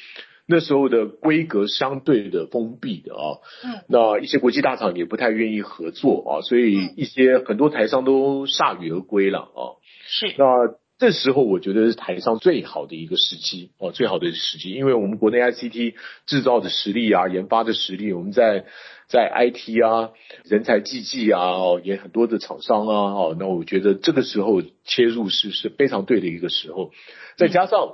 [0.45, 9.81] 那时候的规格相对的封闭的啊，嗯，那一些国际大厂也不太愿意合作啊，所以一些很多台商都铩羽而归了啊。
[10.05, 10.79] 是那。
[11.01, 15.95] 这时候我觉得是台上最好的一个时机哦，最好的时机，因为我们国内 ICT
[16.27, 18.65] 制造的实力啊，研发的实力，我们在
[19.07, 20.11] 在 IT 啊，
[20.43, 26.91] 人才济济啊，哦，也很多的厂商啊，哦，那我觉得这个时候切入是是非常对的一个时候，
[27.35, 27.93] 再加上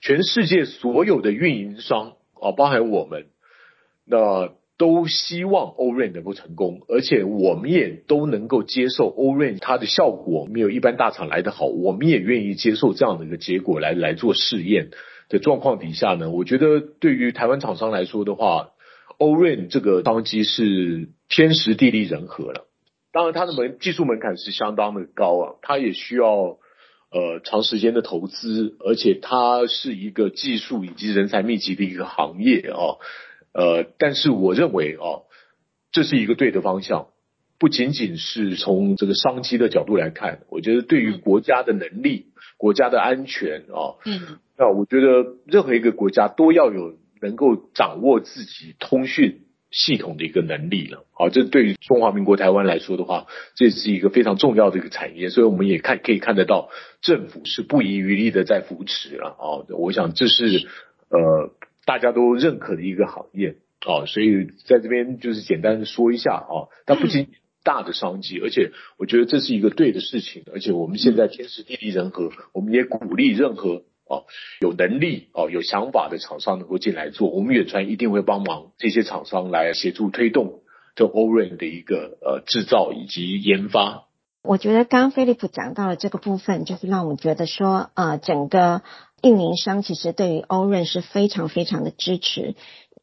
[0.00, 3.26] 全世界所有的运营商啊，包含我们，
[4.04, 4.52] 那。
[4.78, 14.90] 都希望 o r a n 能够成功，而且我们也都能够接受 o r a n 它的效果没有一般大厂来的好，我们也愿意接受这样的一个结果来来做试验
[15.28, 18.70] 的状况底下呢，我觉得对于台湾厂商来说的话
[19.18, 22.68] o r a n 这个商机是天时地利人和了。
[23.10, 26.58] 当然它的门技术门槛是相当的高啊，它也需要
[27.10, 33.02] 呃长时间的投资，而且它是一个技术以及人才密集的一个行业啊。
[33.58, 35.26] 呃，但是我认为啊，
[35.90, 37.08] 这是一个对的方向，
[37.58, 49.40] 不仅仅是从这个商机的角度来看，我觉得对于国家的能力、国家的安全啊，嗯，那我觉得任何一个国家都要有能够掌握自己通讯
[49.72, 51.04] 系统的一个能力了。
[51.10, 56.68] 好，这对于中华民国台湾来说的话，这是一个非常重要的一个产业，所以我们也看可以看得到
[57.00, 59.30] 政府是不遗余力的在扶持了。
[59.30, 60.68] 啊，我想这是
[61.08, 61.50] 呃。
[61.88, 63.56] 大家都认可的一个行业。
[63.80, 67.28] 啊，所以在这边就是简单的说一下啊，它不仅
[67.62, 74.26] 大的商机，而且我觉得这是一个对的事情，而且我们现在天时地利人和，我们也鼓励任何啊
[74.60, 80.62] 有能力啊有想法的厂商能够进来做，我们远传一定会帮忙这些厂商来协助推动
[80.96, 84.07] 这 o r a n 的一个呃制造以及研发。
[84.42, 88.82] 我觉得刚刚菲利普讲到的这个部分，就是让我们觉得说呃整个。
[89.20, 92.54] 运营商其实对于欧润是非常非常的支持，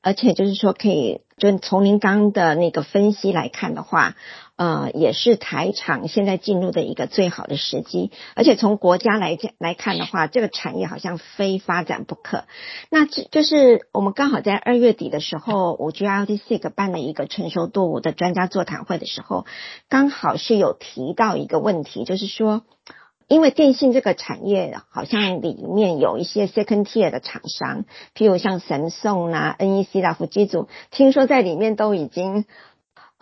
[0.02, 4.16] 而且就是说可以，就从您刚的那个分析来看的话，
[4.56, 8.12] 呃，也是台厂现在进入的一个最好的时机。
[8.36, 12.46] 而且从国家来讲来看的话，这个产业好像非发展不可。
[12.90, 19.46] 那这就是我们刚好在二月底的时候，我 G LTC 办了一个成熟度五的专家座谈会的时候，
[19.90, 22.64] 刚好是有提到一个问题，就是说。
[23.28, 32.46] 因为电信这个产业好像里面有一些 second tier 的厂商，譬如像神送啊、NEC 啦、富基组，听说在里面都已经，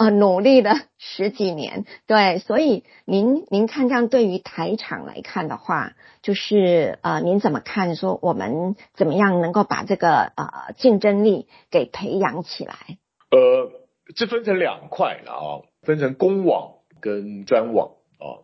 [0.04, 7.96] 呃努力了十几年，对，所以您您看这样对于台厂来看的话，就是呃您怎么看？
[7.96, 12.76] 说我们怎么样能够把这个呃竞争力给培养起来？
[13.32, 13.72] 呃，
[14.14, 15.48] 这分成两块了啊，
[15.84, 18.44] 分成公网跟专网啊。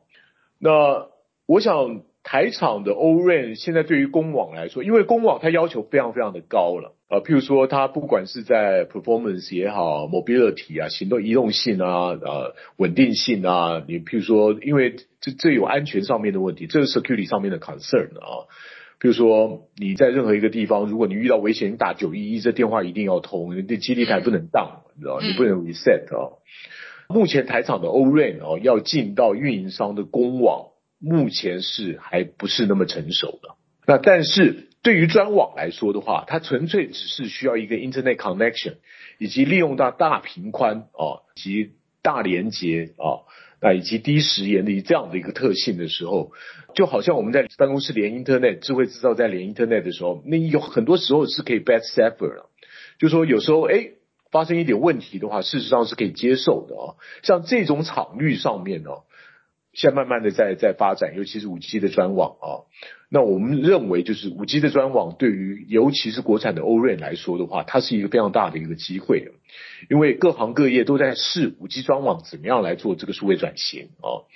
[0.60, 1.10] 那
[1.46, 6.96] 我想台厂的 o r a n 现在对于公网来说，因为公网它要求非常非常的高了。
[7.10, 18.46] 呃，譬如说，它不管是在 performance 也好，mobility 啊，行动移动性啊，呃，稳定性啊，你譬如说，因为这这有安全上面的问题，这是 security 上面的 concern 啊。
[19.00, 26.38] 譬如说，你在任何一个地方，如果你遇到危险，你打九一一，这电话一定要通，你的基地台不能当，你知道你不能 reset 啊。
[27.08, 30.68] 目前台厂的 O-RAN 哦，要进到运营商的公网，
[31.00, 33.56] 目前是还不是那么成熟的。
[33.88, 34.69] 那但是。
[34.82, 38.76] 对于专网来说的话，它纯粹只是需要一个 Internet connection，
[39.18, 43.28] 以及利用到大频宽啊，及大连接啊，
[43.62, 46.32] 那以及低时延的这样的一个特性的时候，
[46.76, 52.50] 就好像我们在办公室连 Internet，智慧制造在连 Internet 的时候，那有很多时候是可以 bad suffer 了，
[53.00, 53.90] 就说有时候哎
[54.32, 58.92] 发生一点问题的话，事实上是可以接受的啊，像这种场域上面呢。
[59.80, 62.68] 现在慢慢的在在发展，尤其是五 G 的专网啊。
[63.10, 69.32] 那我们认为，就是五 G 的专网对于尤其是国产的欧瑞来说的话，它是一个非常大的一个机会，
[69.90, 74.28] 因为各行各业都在试五 G 专网怎么样来做这个数位转型啊。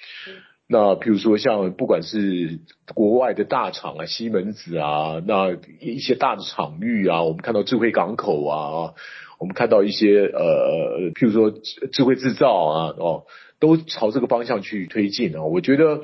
[0.65, 2.61] 那比如说像不管是
[2.95, 8.93] 国外的大厂啊，西门子啊，那一些大的场域啊，我们看到智慧港口啊，
[9.39, 11.51] 我们看到一些呃，譬如说
[11.91, 13.25] 智慧制造啊，哦。
[13.63, 15.43] 都朝这个方向去推进啊！
[15.43, 16.03] 我觉得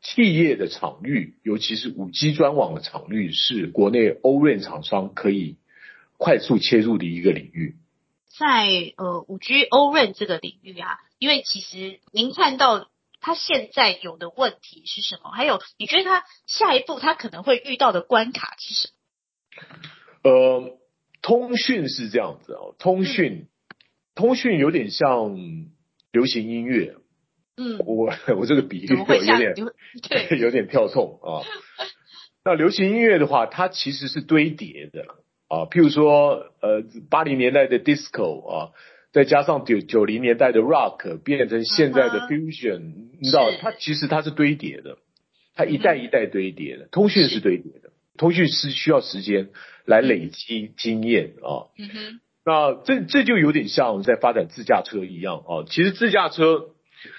[0.00, 5.56] 企业的场域，尤其是五 G 专网的场域，是国内欧润厂商可以
[6.16, 7.74] 快速切入的一个领域。
[8.28, 12.88] 在呃五 G 欧润这个领域啊，因为其实您看到
[13.20, 15.32] 它现在有的问题是什么？
[15.32, 18.90] 还有你觉得它下一步它可能会遇到的关卡是什
[20.22, 20.30] 么？
[20.30, 20.78] 呃，
[21.20, 23.48] 通讯是这样子啊，通讯
[24.14, 25.36] 通讯有点像。
[26.12, 26.94] 流行音乐，
[27.56, 29.04] 嗯，我 我这个比喻有
[29.38, 29.54] 点
[30.08, 31.40] 对，有点跳痛啊。
[32.44, 35.02] 那流行音乐的话，它其实是堆叠的
[35.48, 35.64] 啊。
[35.70, 38.70] 譬如说，呃，八零年代的 disco 啊，
[39.12, 44.98] 再加上九九零年代的 rock，变成现在的 fusion，你知道，它其实它是堆叠的，
[45.54, 46.88] 它一代一代堆叠的。
[46.90, 49.50] 通讯是堆叠的，通讯是需要时间
[49.84, 51.70] 来累积经验啊。
[51.78, 52.20] 嗯哼。
[52.44, 56.70] 那这这就有点像在发展自驾车一样啊，其实自驾车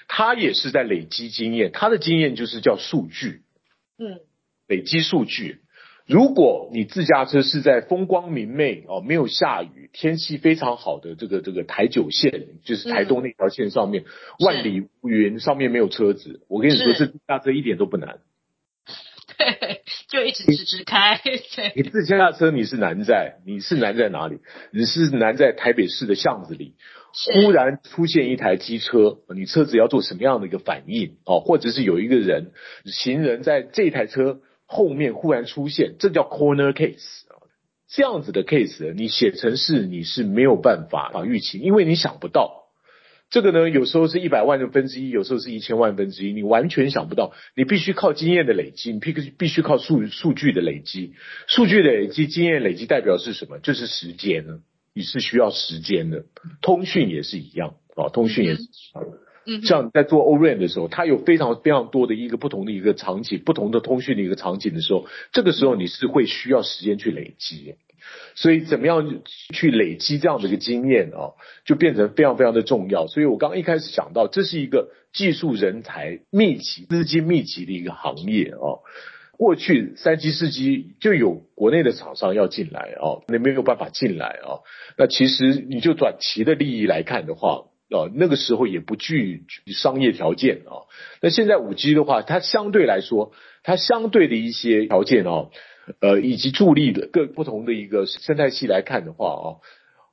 [0.06, 3.42] 它也是在累积经验，它的经验就是叫数据，
[3.98, 4.20] 嗯，
[4.68, 5.60] 累积数据。
[6.06, 14.04] 如果你自驾车是在风光明媚哦，没有下雨，天气非常好的这个这个台九线，就是台东那条线上面，
[14.44, 18.18] 万里无云，上面没有车子，我跟你说，这自驾车一点都不难。
[19.36, 21.20] 对， 就一直直直开。
[21.76, 24.38] 你自驾车你是难在，你是难在哪里？
[24.72, 26.74] 你是难在台北市的巷子里，
[27.32, 31.16] 忽然出现一台机车，你车子要做什么样的一个反应？
[31.24, 32.52] 哦，或者是有一个人
[32.86, 37.22] 行人在这台车后面忽然出现，这叫 corner case
[37.88, 42.63] 这样子的 case，你写成是你是没有办法啊预期，因为你想不到。
[43.30, 47.32] 这个呢，有时候是一百万的分之一，有时候是一千万分之一，你完全想不到。
[47.56, 51.14] 你必须靠经验的累积，你必必须靠数数据的累积。
[51.48, 53.58] 数据的累积，经验累积代表是什么？
[53.58, 54.60] 就是时间呢？
[54.94, 56.26] 你是需要时间的。
[56.62, 58.62] 通讯也是一样啊，通讯也是。
[59.46, 67.74] 嗯，像在做 O-RAN 的时候，它有非常非常多的一个不同的一个场景，不同的通讯的一个场景的时候，这个时候你是会需要时间去累积。
[68.34, 69.20] 所以，怎么样
[69.52, 73.06] 去累积这样的一个经验啊，就变成非常非常的重要。
[73.06, 78.82] 所以我刚刚一开始讲到，这是一个技术人才密集、资金密集的一个行业啊。
[79.36, 84.62] 过去三 G、四 G 就有国内的厂商要进来啊，那没有办法进来啊。
[84.96, 90.86] 那其实你就短期的利益来看的话啊，那个时候也不具商业条件啊。
[91.20, 95.46] 那现在五 G 的话，它相对来说，它相对的一些条件啊。
[96.00, 99.46] 呃，以及助力的各不同的一个生态系来看的话啊，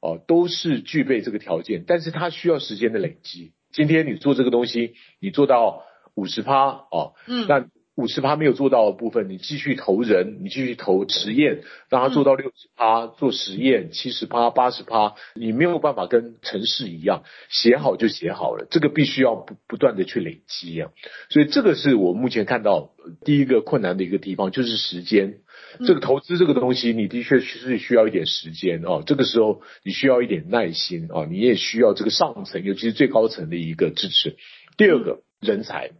[0.02, 3.54] 哦，都是具备这个条件，但是它需要时间的累积。
[3.72, 5.84] 今天你做这个东西，你做到
[6.16, 7.66] 五十趴哦，嗯，那。
[7.96, 20.90] 五十趴没有做到的部分，你继续投人，你继续投实验，让他做到六十趴做实验，七十趴、八十趴，你没有办法跟城市一样写好就写好了，这个必须要不不断的去累积啊。
[21.30, 22.92] 所以这个是我目前看到
[23.26, 25.40] 第一个困难的一个地方，就是时间。
[25.86, 29.04] 这个投资这个东西，你的确是需要一点时间哦。
[29.06, 34.38] 这个时候你需要一点耐心啊，你也需要这个上层，尤其是最高层的一个支持。
[34.78, 35.92] 第二个人才，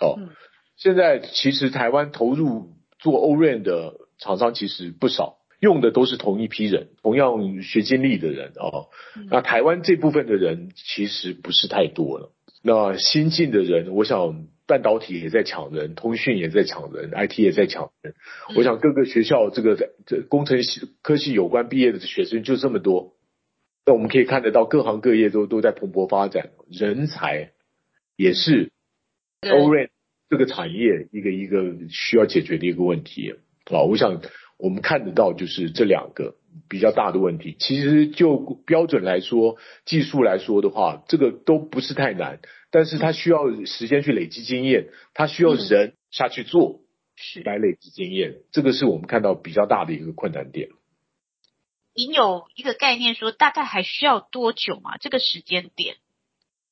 [0.00, 0.18] 哦，
[0.78, 8.88] 现在其实台湾投入做欧润的厂商其实不少，用的都是同一批人，同样学经历的人哦。
[9.30, 12.32] 那台湾这部分的人其实不是太多了。
[12.62, 14.46] 那新进的人，我想。
[14.68, 18.12] 半导体也在抢人，通讯也在抢人，IT 也在抢人。
[18.54, 23.14] 我想各个学校这个这工程系科技有关毕业的学生就这么多，
[23.86, 27.52] 那我们可以看得到各行各业都都在蓬勃发展，人才
[28.14, 28.70] 也是
[29.40, 29.88] o r a n
[30.28, 33.82] 这个产业一个一个需要解决的一个问题啊。
[33.82, 34.20] 我想
[34.56, 36.36] 我们看得到就是这两个
[36.68, 37.56] 比较大的问题。
[37.58, 42.40] 其实就标准来说，技术来说的话，这个都不是太难。
[42.70, 46.80] 但是它需要时间去累积经验，它需要人下去做，
[47.16, 50.68] 是来累积经验，这个是我们看到比较大的一个困难点。
[51.94, 54.98] 您有一个概念说大概还需要多久吗？
[54.98, 55.96] 这个时间点？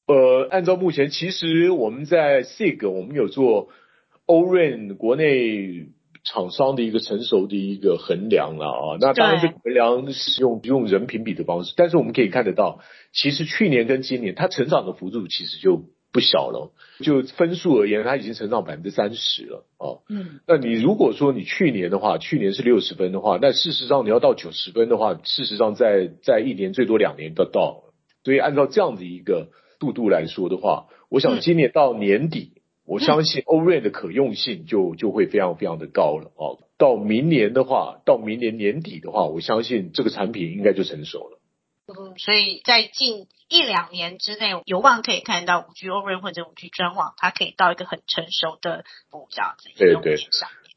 [0.07, 3.69] 呃，按照目前，其实我们在 SIG 我们有做
[4.27, 5.89] ORAN 国内。
[6.29, 12.81] 厂商的一个成熟的一个衡量了啊，那当然这个衡量是用用人评比的方式，但是我们可以看得到，
[13.13, 20.03] 其实去年跟今年它成长的幅度其实就不小了，就分数而言，它已经成长百分之三十了啊。
[20.09, 27.95] 嗯，那你如果说你去年的话，去年是六十分的话，那事实上你要到九十分的话，事实上在在一年最多两年都到了，
[28.25, 29.51] 所以按照这样的一个
[29.93, 32.53] 度度来说的话，我想今年到年底。
[32.89, 36.61] 我相信欧瑞的可用性就就会非常非常的高了哦。
[36.79, 41.41] 到明年的话，到明年年底的话，我相信这个产品应该就成熟了。
[41.89, 50.17] 嗯，所以在近一两年之内，有望可以看到五 G 欧瑞或者五 G 专网，它可以到一个很成熟的步这样子对对。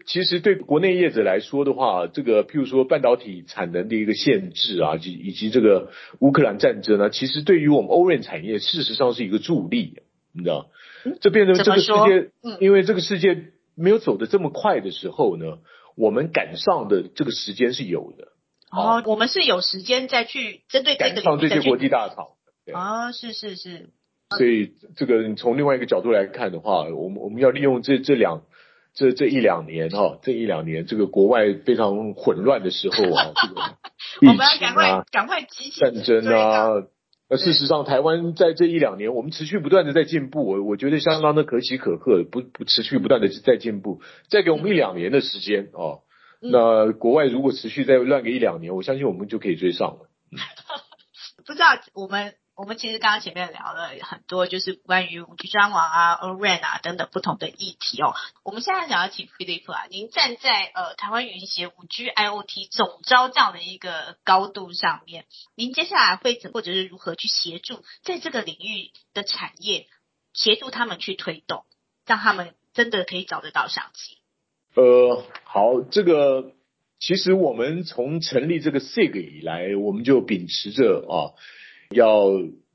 [0.10, 10.02] 其实对国内业者来说的话，这个譬如说半导体产能的一个限制啊，以以及这个乌克兰战争呢，其实对于我们欧润产业，事实上是一个助力，
[10.34, 10.72] 你知道。
[11.22, 15.60] 这变成这个世界，因为这个世界没有走得这么快的时候呢，
[15.96, 18.30] 我们赶上的这个时间是有的。
[18.72, 22.30] 哦，我们是有时间再去针对这个上这些国际大厂。
[22.74, 23.90] 啊，是是是。
[24.36, 28.42] 所以这个你从另外一个角度来看的话，我们我们要利用这这两
[28.94, 33.62] 这这一两年哈，这一两年这个国外非常混乱的时候啊，这个
[34.22, 35.46] 疫情啊，赶快
[35.80, 36.84] 战争啊。
[37.30, 44.02] 那事实上，台湾在这一两年，我们持续不断的在进步，我我觉得相当的可喜可贺，不不持续不断的在进步。
[44.30, 46.02] 再给我们一两年的时间哦，
[46.42, 50.10] 那国外如果持续再乱个一两年，我相信我们就可以追上了。
[51.46, 52.34] 不知道我们。
[52.60, 58.14] 我们其实刚刚前面聊了很多，就是关于五 G 专网啊、O-RAN 啊等等不同的议题哦。
[58.44, 65.24] 我们现在想要请 Philip 啊，您站在呃台湾云协五 G IoT 总招这样的一个高度上面，
[65.56, 69.88] 您接下来会怎或者是如何去协助在这个领域的产业，
[70.34, 71.64] 协助他们去推动，
[72.06, 74.18] 让他们真的可以找得到商机？
[74.76, 76.52] 呃，好，这个
[77.00, 81.32] 其实我们从成立这个 SIG 以来，我们就秉持着啊。
[81.96, 82.30] 要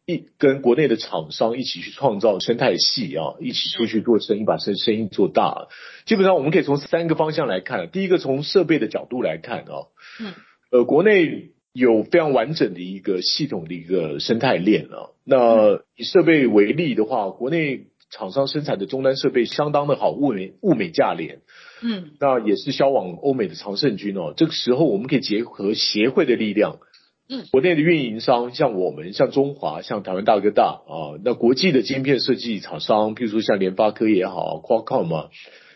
[0.07, 5.69] 一跟国内的厂商一起去创造生态系啊，一起出去做生意，把生生意做大。
[6.05, 7.89] 基本上我们可以从三个方向来看。
[7.91, 9.87] 第一个从设备的角度来看啊，
[10.21, 10.35] 嗯，
[10.71, 15.15] 呃，国内有非常完整的一个系统的一个生态链啊。
[15.25, 21.41] 那以设备为例的话，国内厂商生产的终端设备相当的好，物美物美价廉，
[21.83, 24.35] 嗯，那也是销往欧美的常胜军哦。
[24.37, 26.79] 这个时候我们可以结合协会的力量。
[27.27, 35.31] 嗯，国内的运营商像我们，像中华，像台湾大哥大啊，那国际的晶片设计厂商，譬如说像联发科也好，Qualcomm 啊，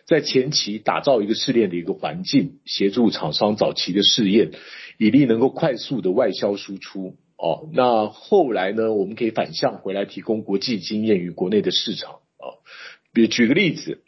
[0.05, 4.51] 在前期打造一个试炼的一个环境，协助厂商早期的试验，
[4.99, 7.71] 以利能够快速的外销输出哦。
[7.73, 12.61] 那后来呢，我们可以反向回来提供国际经验与国内的市场啊。
[13.15, 14.03] 比举个例子。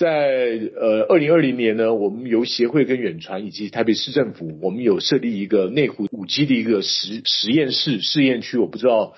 [0.00, 8.56] 在呃，二零二零年呢，我们由协会跟远传以及台北市政府，我们有设立一个内湖五 G 的一个实实验室试验区。
[8.56, 9.12] 我不知道，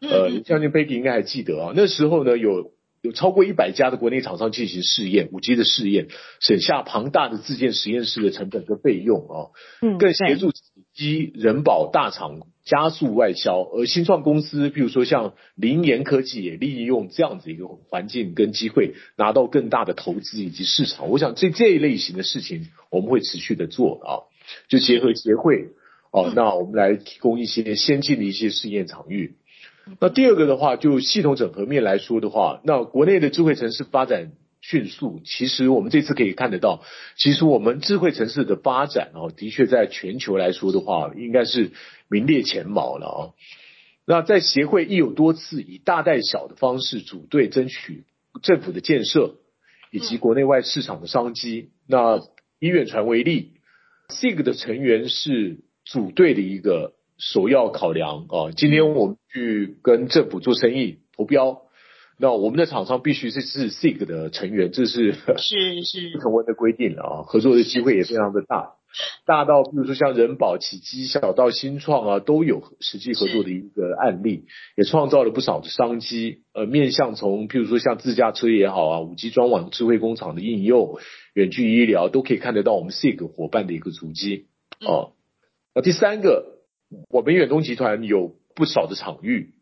[0.00, 1.72] 呃，将军 baby 应该还记得啊。
[1.74, 2.70] 那时候呢，有
[3.02, 6.08] 有超过一百家的国内厂商进行试验五 G 的试验，
[6.40, 9.50] 省下庞大的自建实验室的成本跟费用啊，
[9.98, 10.52] 更协助
[10.94, 12.40] 机人保大厂。
[12.64, 21.08] 加速外销，而新创公司，譬如说像林研科技，也利用这样子一个环境跟机会，拿到更大的投资以及市场。
[21.08, 24.28] 我想这这一类型的事情，我们会持续的做啊，
[24.68, 25.68] 就结合协会
[26.12, 29.36] 哦，那我们来提供一些先进的一些试验场域。
[30.00, 35.20] 那第二个的话，就系统整合面来说的话，那国内的智慧城市发展迅速。
[35.24, 36.82] 其实我们这次可以看得到，
[37.16, 41.72] 其实我们智慧城市的发展哦，的确在全球来说的话，应该是
[42.08, 43.20] 名列前茅了啊。
[44.06, 48.04] 那在协会亦有多次以大带小的方式组队争取
[48.42, 49.34] 政府的建设，
[49.90, 51.70] 以及国内外市场的商机。
[51.86, 52.20] 那
[52.58, 53.52] 以远传为例
[54.08, 58.50] ，SIG 的成员是组队的一个首要考量啊。
[58.56, 61.62] 今天我们去跟政府做生意投标。
[62.20, 68.72] 那我们的厂商必须是是 SIG 的成员，这是是是 不成文的规定了啊，合作的机会也非常的大，
[69.24, 74.46] 大到比如说像人保、启基，小到新创啊，都有实际合作的一个案例，
[74.76, 76.42] 也创造了不少的商机。
[76.54, 80.98] 呃，面向从譬如说像自驾车也好啊，五 G 专网、智慧工厂的应用、
[81.34, 84.46] 远距医疗，都可以看得到我们 SIG 伙伴的一个足迹
[84.84, 85.12] 哦。
[85.72, 86.57] 那第三个，
[87.08, 89.54] 我们远东集团有不少的场域，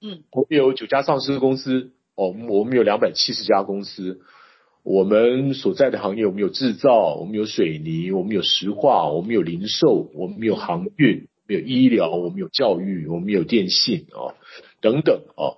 [0.00, 1.92] 嗯，我们有九家上市公司。
[2.14, 4.20] 哦，我们有两百七十家公司，
[4.84, 14.36] 我们所在的行业，我们有制造，我们有水泥，我们有石化，我们有零售，我们有航运，我们有医疗，我们有教育，我们有电信啊
[14.82, 15.56] 等等啊。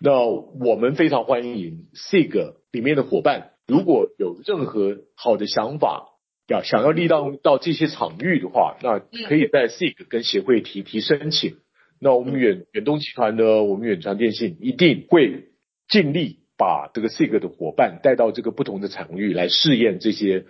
[0.00, 6.09] 那我们非常欢迎 SIG 里面的伙伴，如果有任何好的想法，
[6.50, 11.56] 要想要立到到这些场域的话，那可以在 SIG 跟协会提提申请。
[12.00, 15.46] 那我们远远东集团呢，我们远传电信一定会。
[15.92, 20.44] 尽力把这个 SIG 的伙伴带到这个不同的场域来试验这些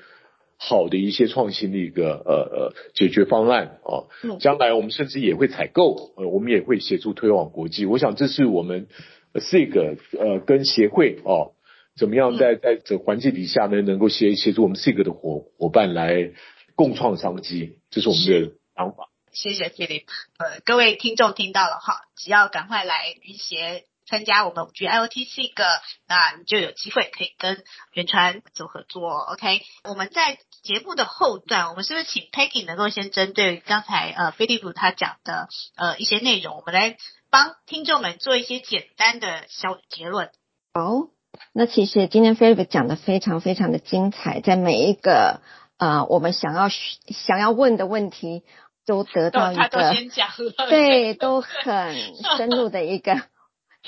[0.58, 4.04] 好的一些创新的一个呃呃解决方案啊，
[4.38, 7.86] 将来我们甚至也会采购，呃，我们也会协助推广国际。
[7.86, 8.86] 我想这是我们
[9.32, 11.52] SIG 呃跟协会哦，
[12.00, 16.32] 怎么样在在这环境底下呢，能够协协助我们 SIG 的伙伙伴来
[16.74, 19.10] 共创商机，这是我们的想法。
[19.32, 20.06] 谢谢 Philip，
[20.38, 23.84] 呃，各位听众听到了哈，只要赶快来云协。
[24.06, 25.62] 参加我们五 G IoT 是一个，
[26.08, 29.08] 那你就有机会可以跟远传做合作。
[29.08, 36.96] OK，我们在节目的后段，我们是不是请 Peggy 能够先针对刚才呃菲利普他讲的呃一些内容，我们来
[37.30, 40.30] 帮听众们做一些简单的小结论。
[40.74, 41.06] 好，
[41.52, 45.40] 那其实今天菲利普讲的非常非常的精彩，在每一个
[45.78, 48.44] 呃我们想要想要问的问题
[48.86, 49.92] 都得到一个
[50.68, 51.94] 对都很
[52.36, 53.20] 深入的一个。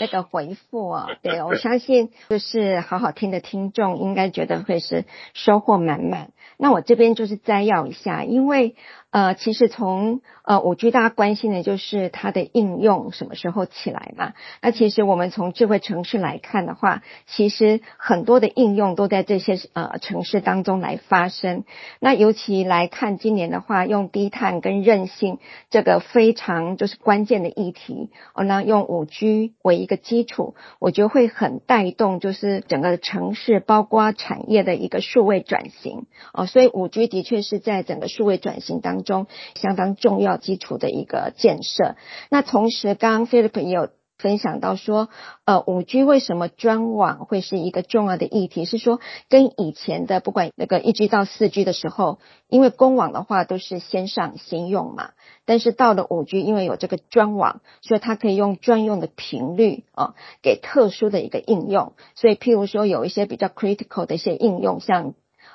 [0.00, 6.32] 那个回复啊，对我相信就是好好听的听众应该觉得会是收获满满。
[6.56, 8.74] 那我这边就是摘要一下，因为。
[9.12, 14.32] 呃，其实从呃五 G 大家关心的就是它的应用什么时候起来嘛？
[14.62, 21.64] 那其实我们从智慧城市来看的话，其实很多的应用都在这些呃城市当中来发生。
[22.00, 25.38] 那尤其来看今年的话，用低碳跟韧性
[25.68, 36.46] 这个非常就是关键的议题，哦，那用五 G 为一个基础，我觉得会很带动就是整个城市包括产业的一个数位转型哦。
[36.46, 39.01] 所以五 G 的确是在整个数位转型当中。
[39.02, 41.96] 中相当重要基础的一个建设。
[42.30, 43.88] 那同时，刚刚 Philip 也有
[44.18, 45.08] 分享到说，
[45.46, 48.64] 呃，五 G 为什么专网会是一个重要的议题？
[48.64, 55.10] 是说跟以前的不管那个一 G 到四 G 的时候，因为公网的话都是先上先用嘛，
[55.44, 61.94] 但是到了五 G，因为有这个专网，所以它可以用专用的频率啊，给特殊的一个应用。
[62.14, 65.14] 所以譬如说有一些比较 critical 的一些应用，像。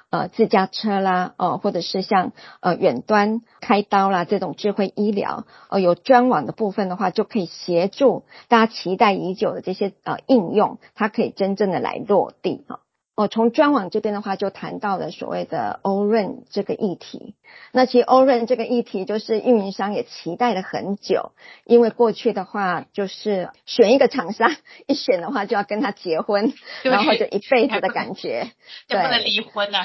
[0.10, 2.32] 呃，自驾车啦，哦，或者是像
[2.62, 12.80] 呃远端开刀啦这种智慧医疗，呃，有专网的部分的话，就可以协助大家期待已久的这些呃应用，它可以真正的来落地哈。
[13.18, 17.34] 哦，从专网这边的话，就谈到了所谓的 o r a n 这个议题。
[17.72, 21.32] 那其实 o r a n 这个议题，就是运营商也期待了很久，
[21.66, 24.56] 因为过去的话，就是选一个厂商，
[24.86, 26.54] 一选的话就要跟他结婚，
[26.84, 28.52] 然后就一辈子的感觉，
[28.88, 29.84] 对，不能离婚啊。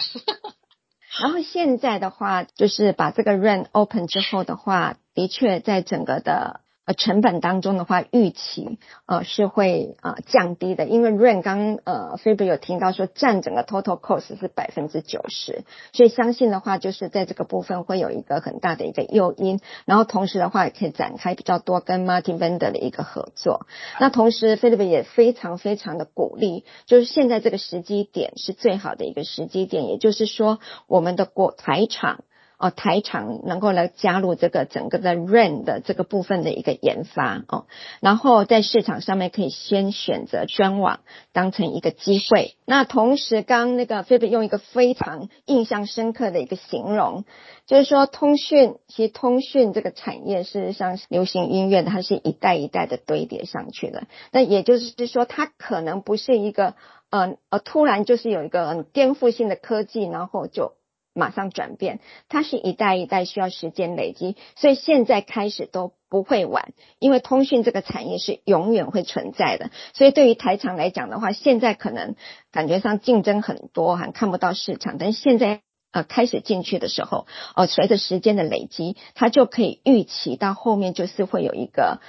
[1.22, 6.60] 然后现在的话，就是把这个 Run Open 之后的话，的确在整个的。
[6.84, 15.62] 呃，成本当中的话，预期呃是会呃降低的，因为 Rain 刚呃 f a b r 有听到说占整个 total cost 是百分之九十，
[15.92, 23.66] 所以相信的话就是在这个部分会有一个很大的一个诱因，然后同时的话也可以展开比较多跟 Martin Vendor 的一个合作。
[24.00, 30.58] 那同时 f a b r 也非常非常的鼓励，就是现在这个时机点是最好的一个时机点，也就是说
[30.88, 32.24] 我们的国台厂。
[32.62, 37.66] 哦台厂能够来加入这个整个的 Rain 的这个部分的一个研发哦，
[38.00, 41.00] 然后在市场上面可以先选择专网
[41.32, 42.54] 当成一个机会。
[42.64, 47.24] 那同时，刚那个菲菲用一个非常印象深刻的一个形容，
[47.66, 56.74] 就是说通讯其实通讯这个产业事实上流行音乐它是一代一代的堆叠上去的，那也就是说它可能不是一个。
[57.10, 60.72] 呃呃，突然就是有一个很颠覆性的科技，然后就
[61.14, 62.00] 马上转变。
[62.28, 69.70] 它是一代一代需要时间累积，所以现在开始都不会晚，因为通讯这个产业是永远会存在的。
[69.94, 72.16] 所以对于台厂来讲的话，现在可能
[72.50, 82.00] 感觉上竞争很多，还看不到市场，但是现在呃开始进去的时候，哦，随着时间的累积，它就可以预期到后面就是会有一个。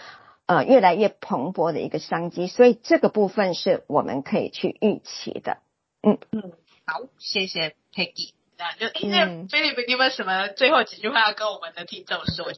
[0.45, 5.59] 呃，越来越蓬勃的一个商机，所以这个部分是我们可以去预期的。
[6.01, 6.51] 嗯嗯，
[6.85, 8.31] 好，谢谢 Peggy。
[8.79, 12.51] 那就那 Philip，你有没有什么最后几句话要跟我们的听众说？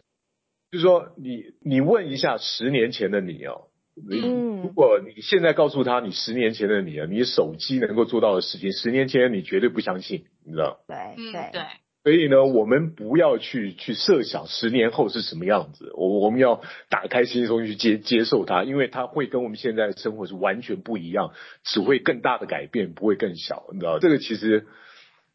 [0.72, 3.68] 就是说，你你问一下十年前的你哦，
[4.12, 10.80] 嗯，如果你现在告诉他你十年前的你啊，你手机能够做到的事情，十年前你绝对不相信，你知道？
[10.88, 11.62] 对，对，对。
[12.04, 21.34] 所以呢，我们不要去去设想十年后是什么样子，我我们要打开心胸去接接受它，因为它会跟我们现在的生活是完全不一样，
[21.64, 23.98] 只会更大的改变，不会更小，你知道？
[23.98, 24.68] 这个其实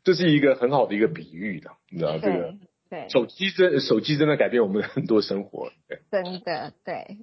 [0.05, 2.19] 这是一个很好的一个比喻的，你知道？
[2.19, 2.55] 这个
[2.89, 7.19] 对手机真手机真的改变我们很多生活，对真的对。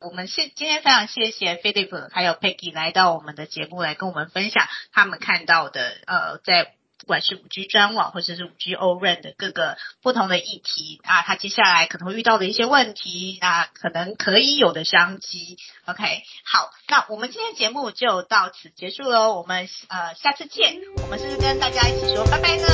[0.00, 6.74] 我们谢今天非常谢谢 Philip 还有 Peggy 来到我们的节目来跟我们分享他们看到的呃在。
[7.02, 15.58] 不管是五 G 专网或者是五 G O-RAN 的各个不同的议题啊，它接下来可能会遇到的一些问题啊，可能可以有的商机。
[15.86, 20.78] OK，好，那我们今天节目就到此结束喽，我们呃下次见。
[21.00, 22.68] 我们是不是跟大家一起说拜拜呢？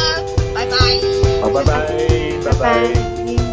[0.52, 0.76] 拜拜。
[1.40, 3.47] 好，拜拜，拜拜。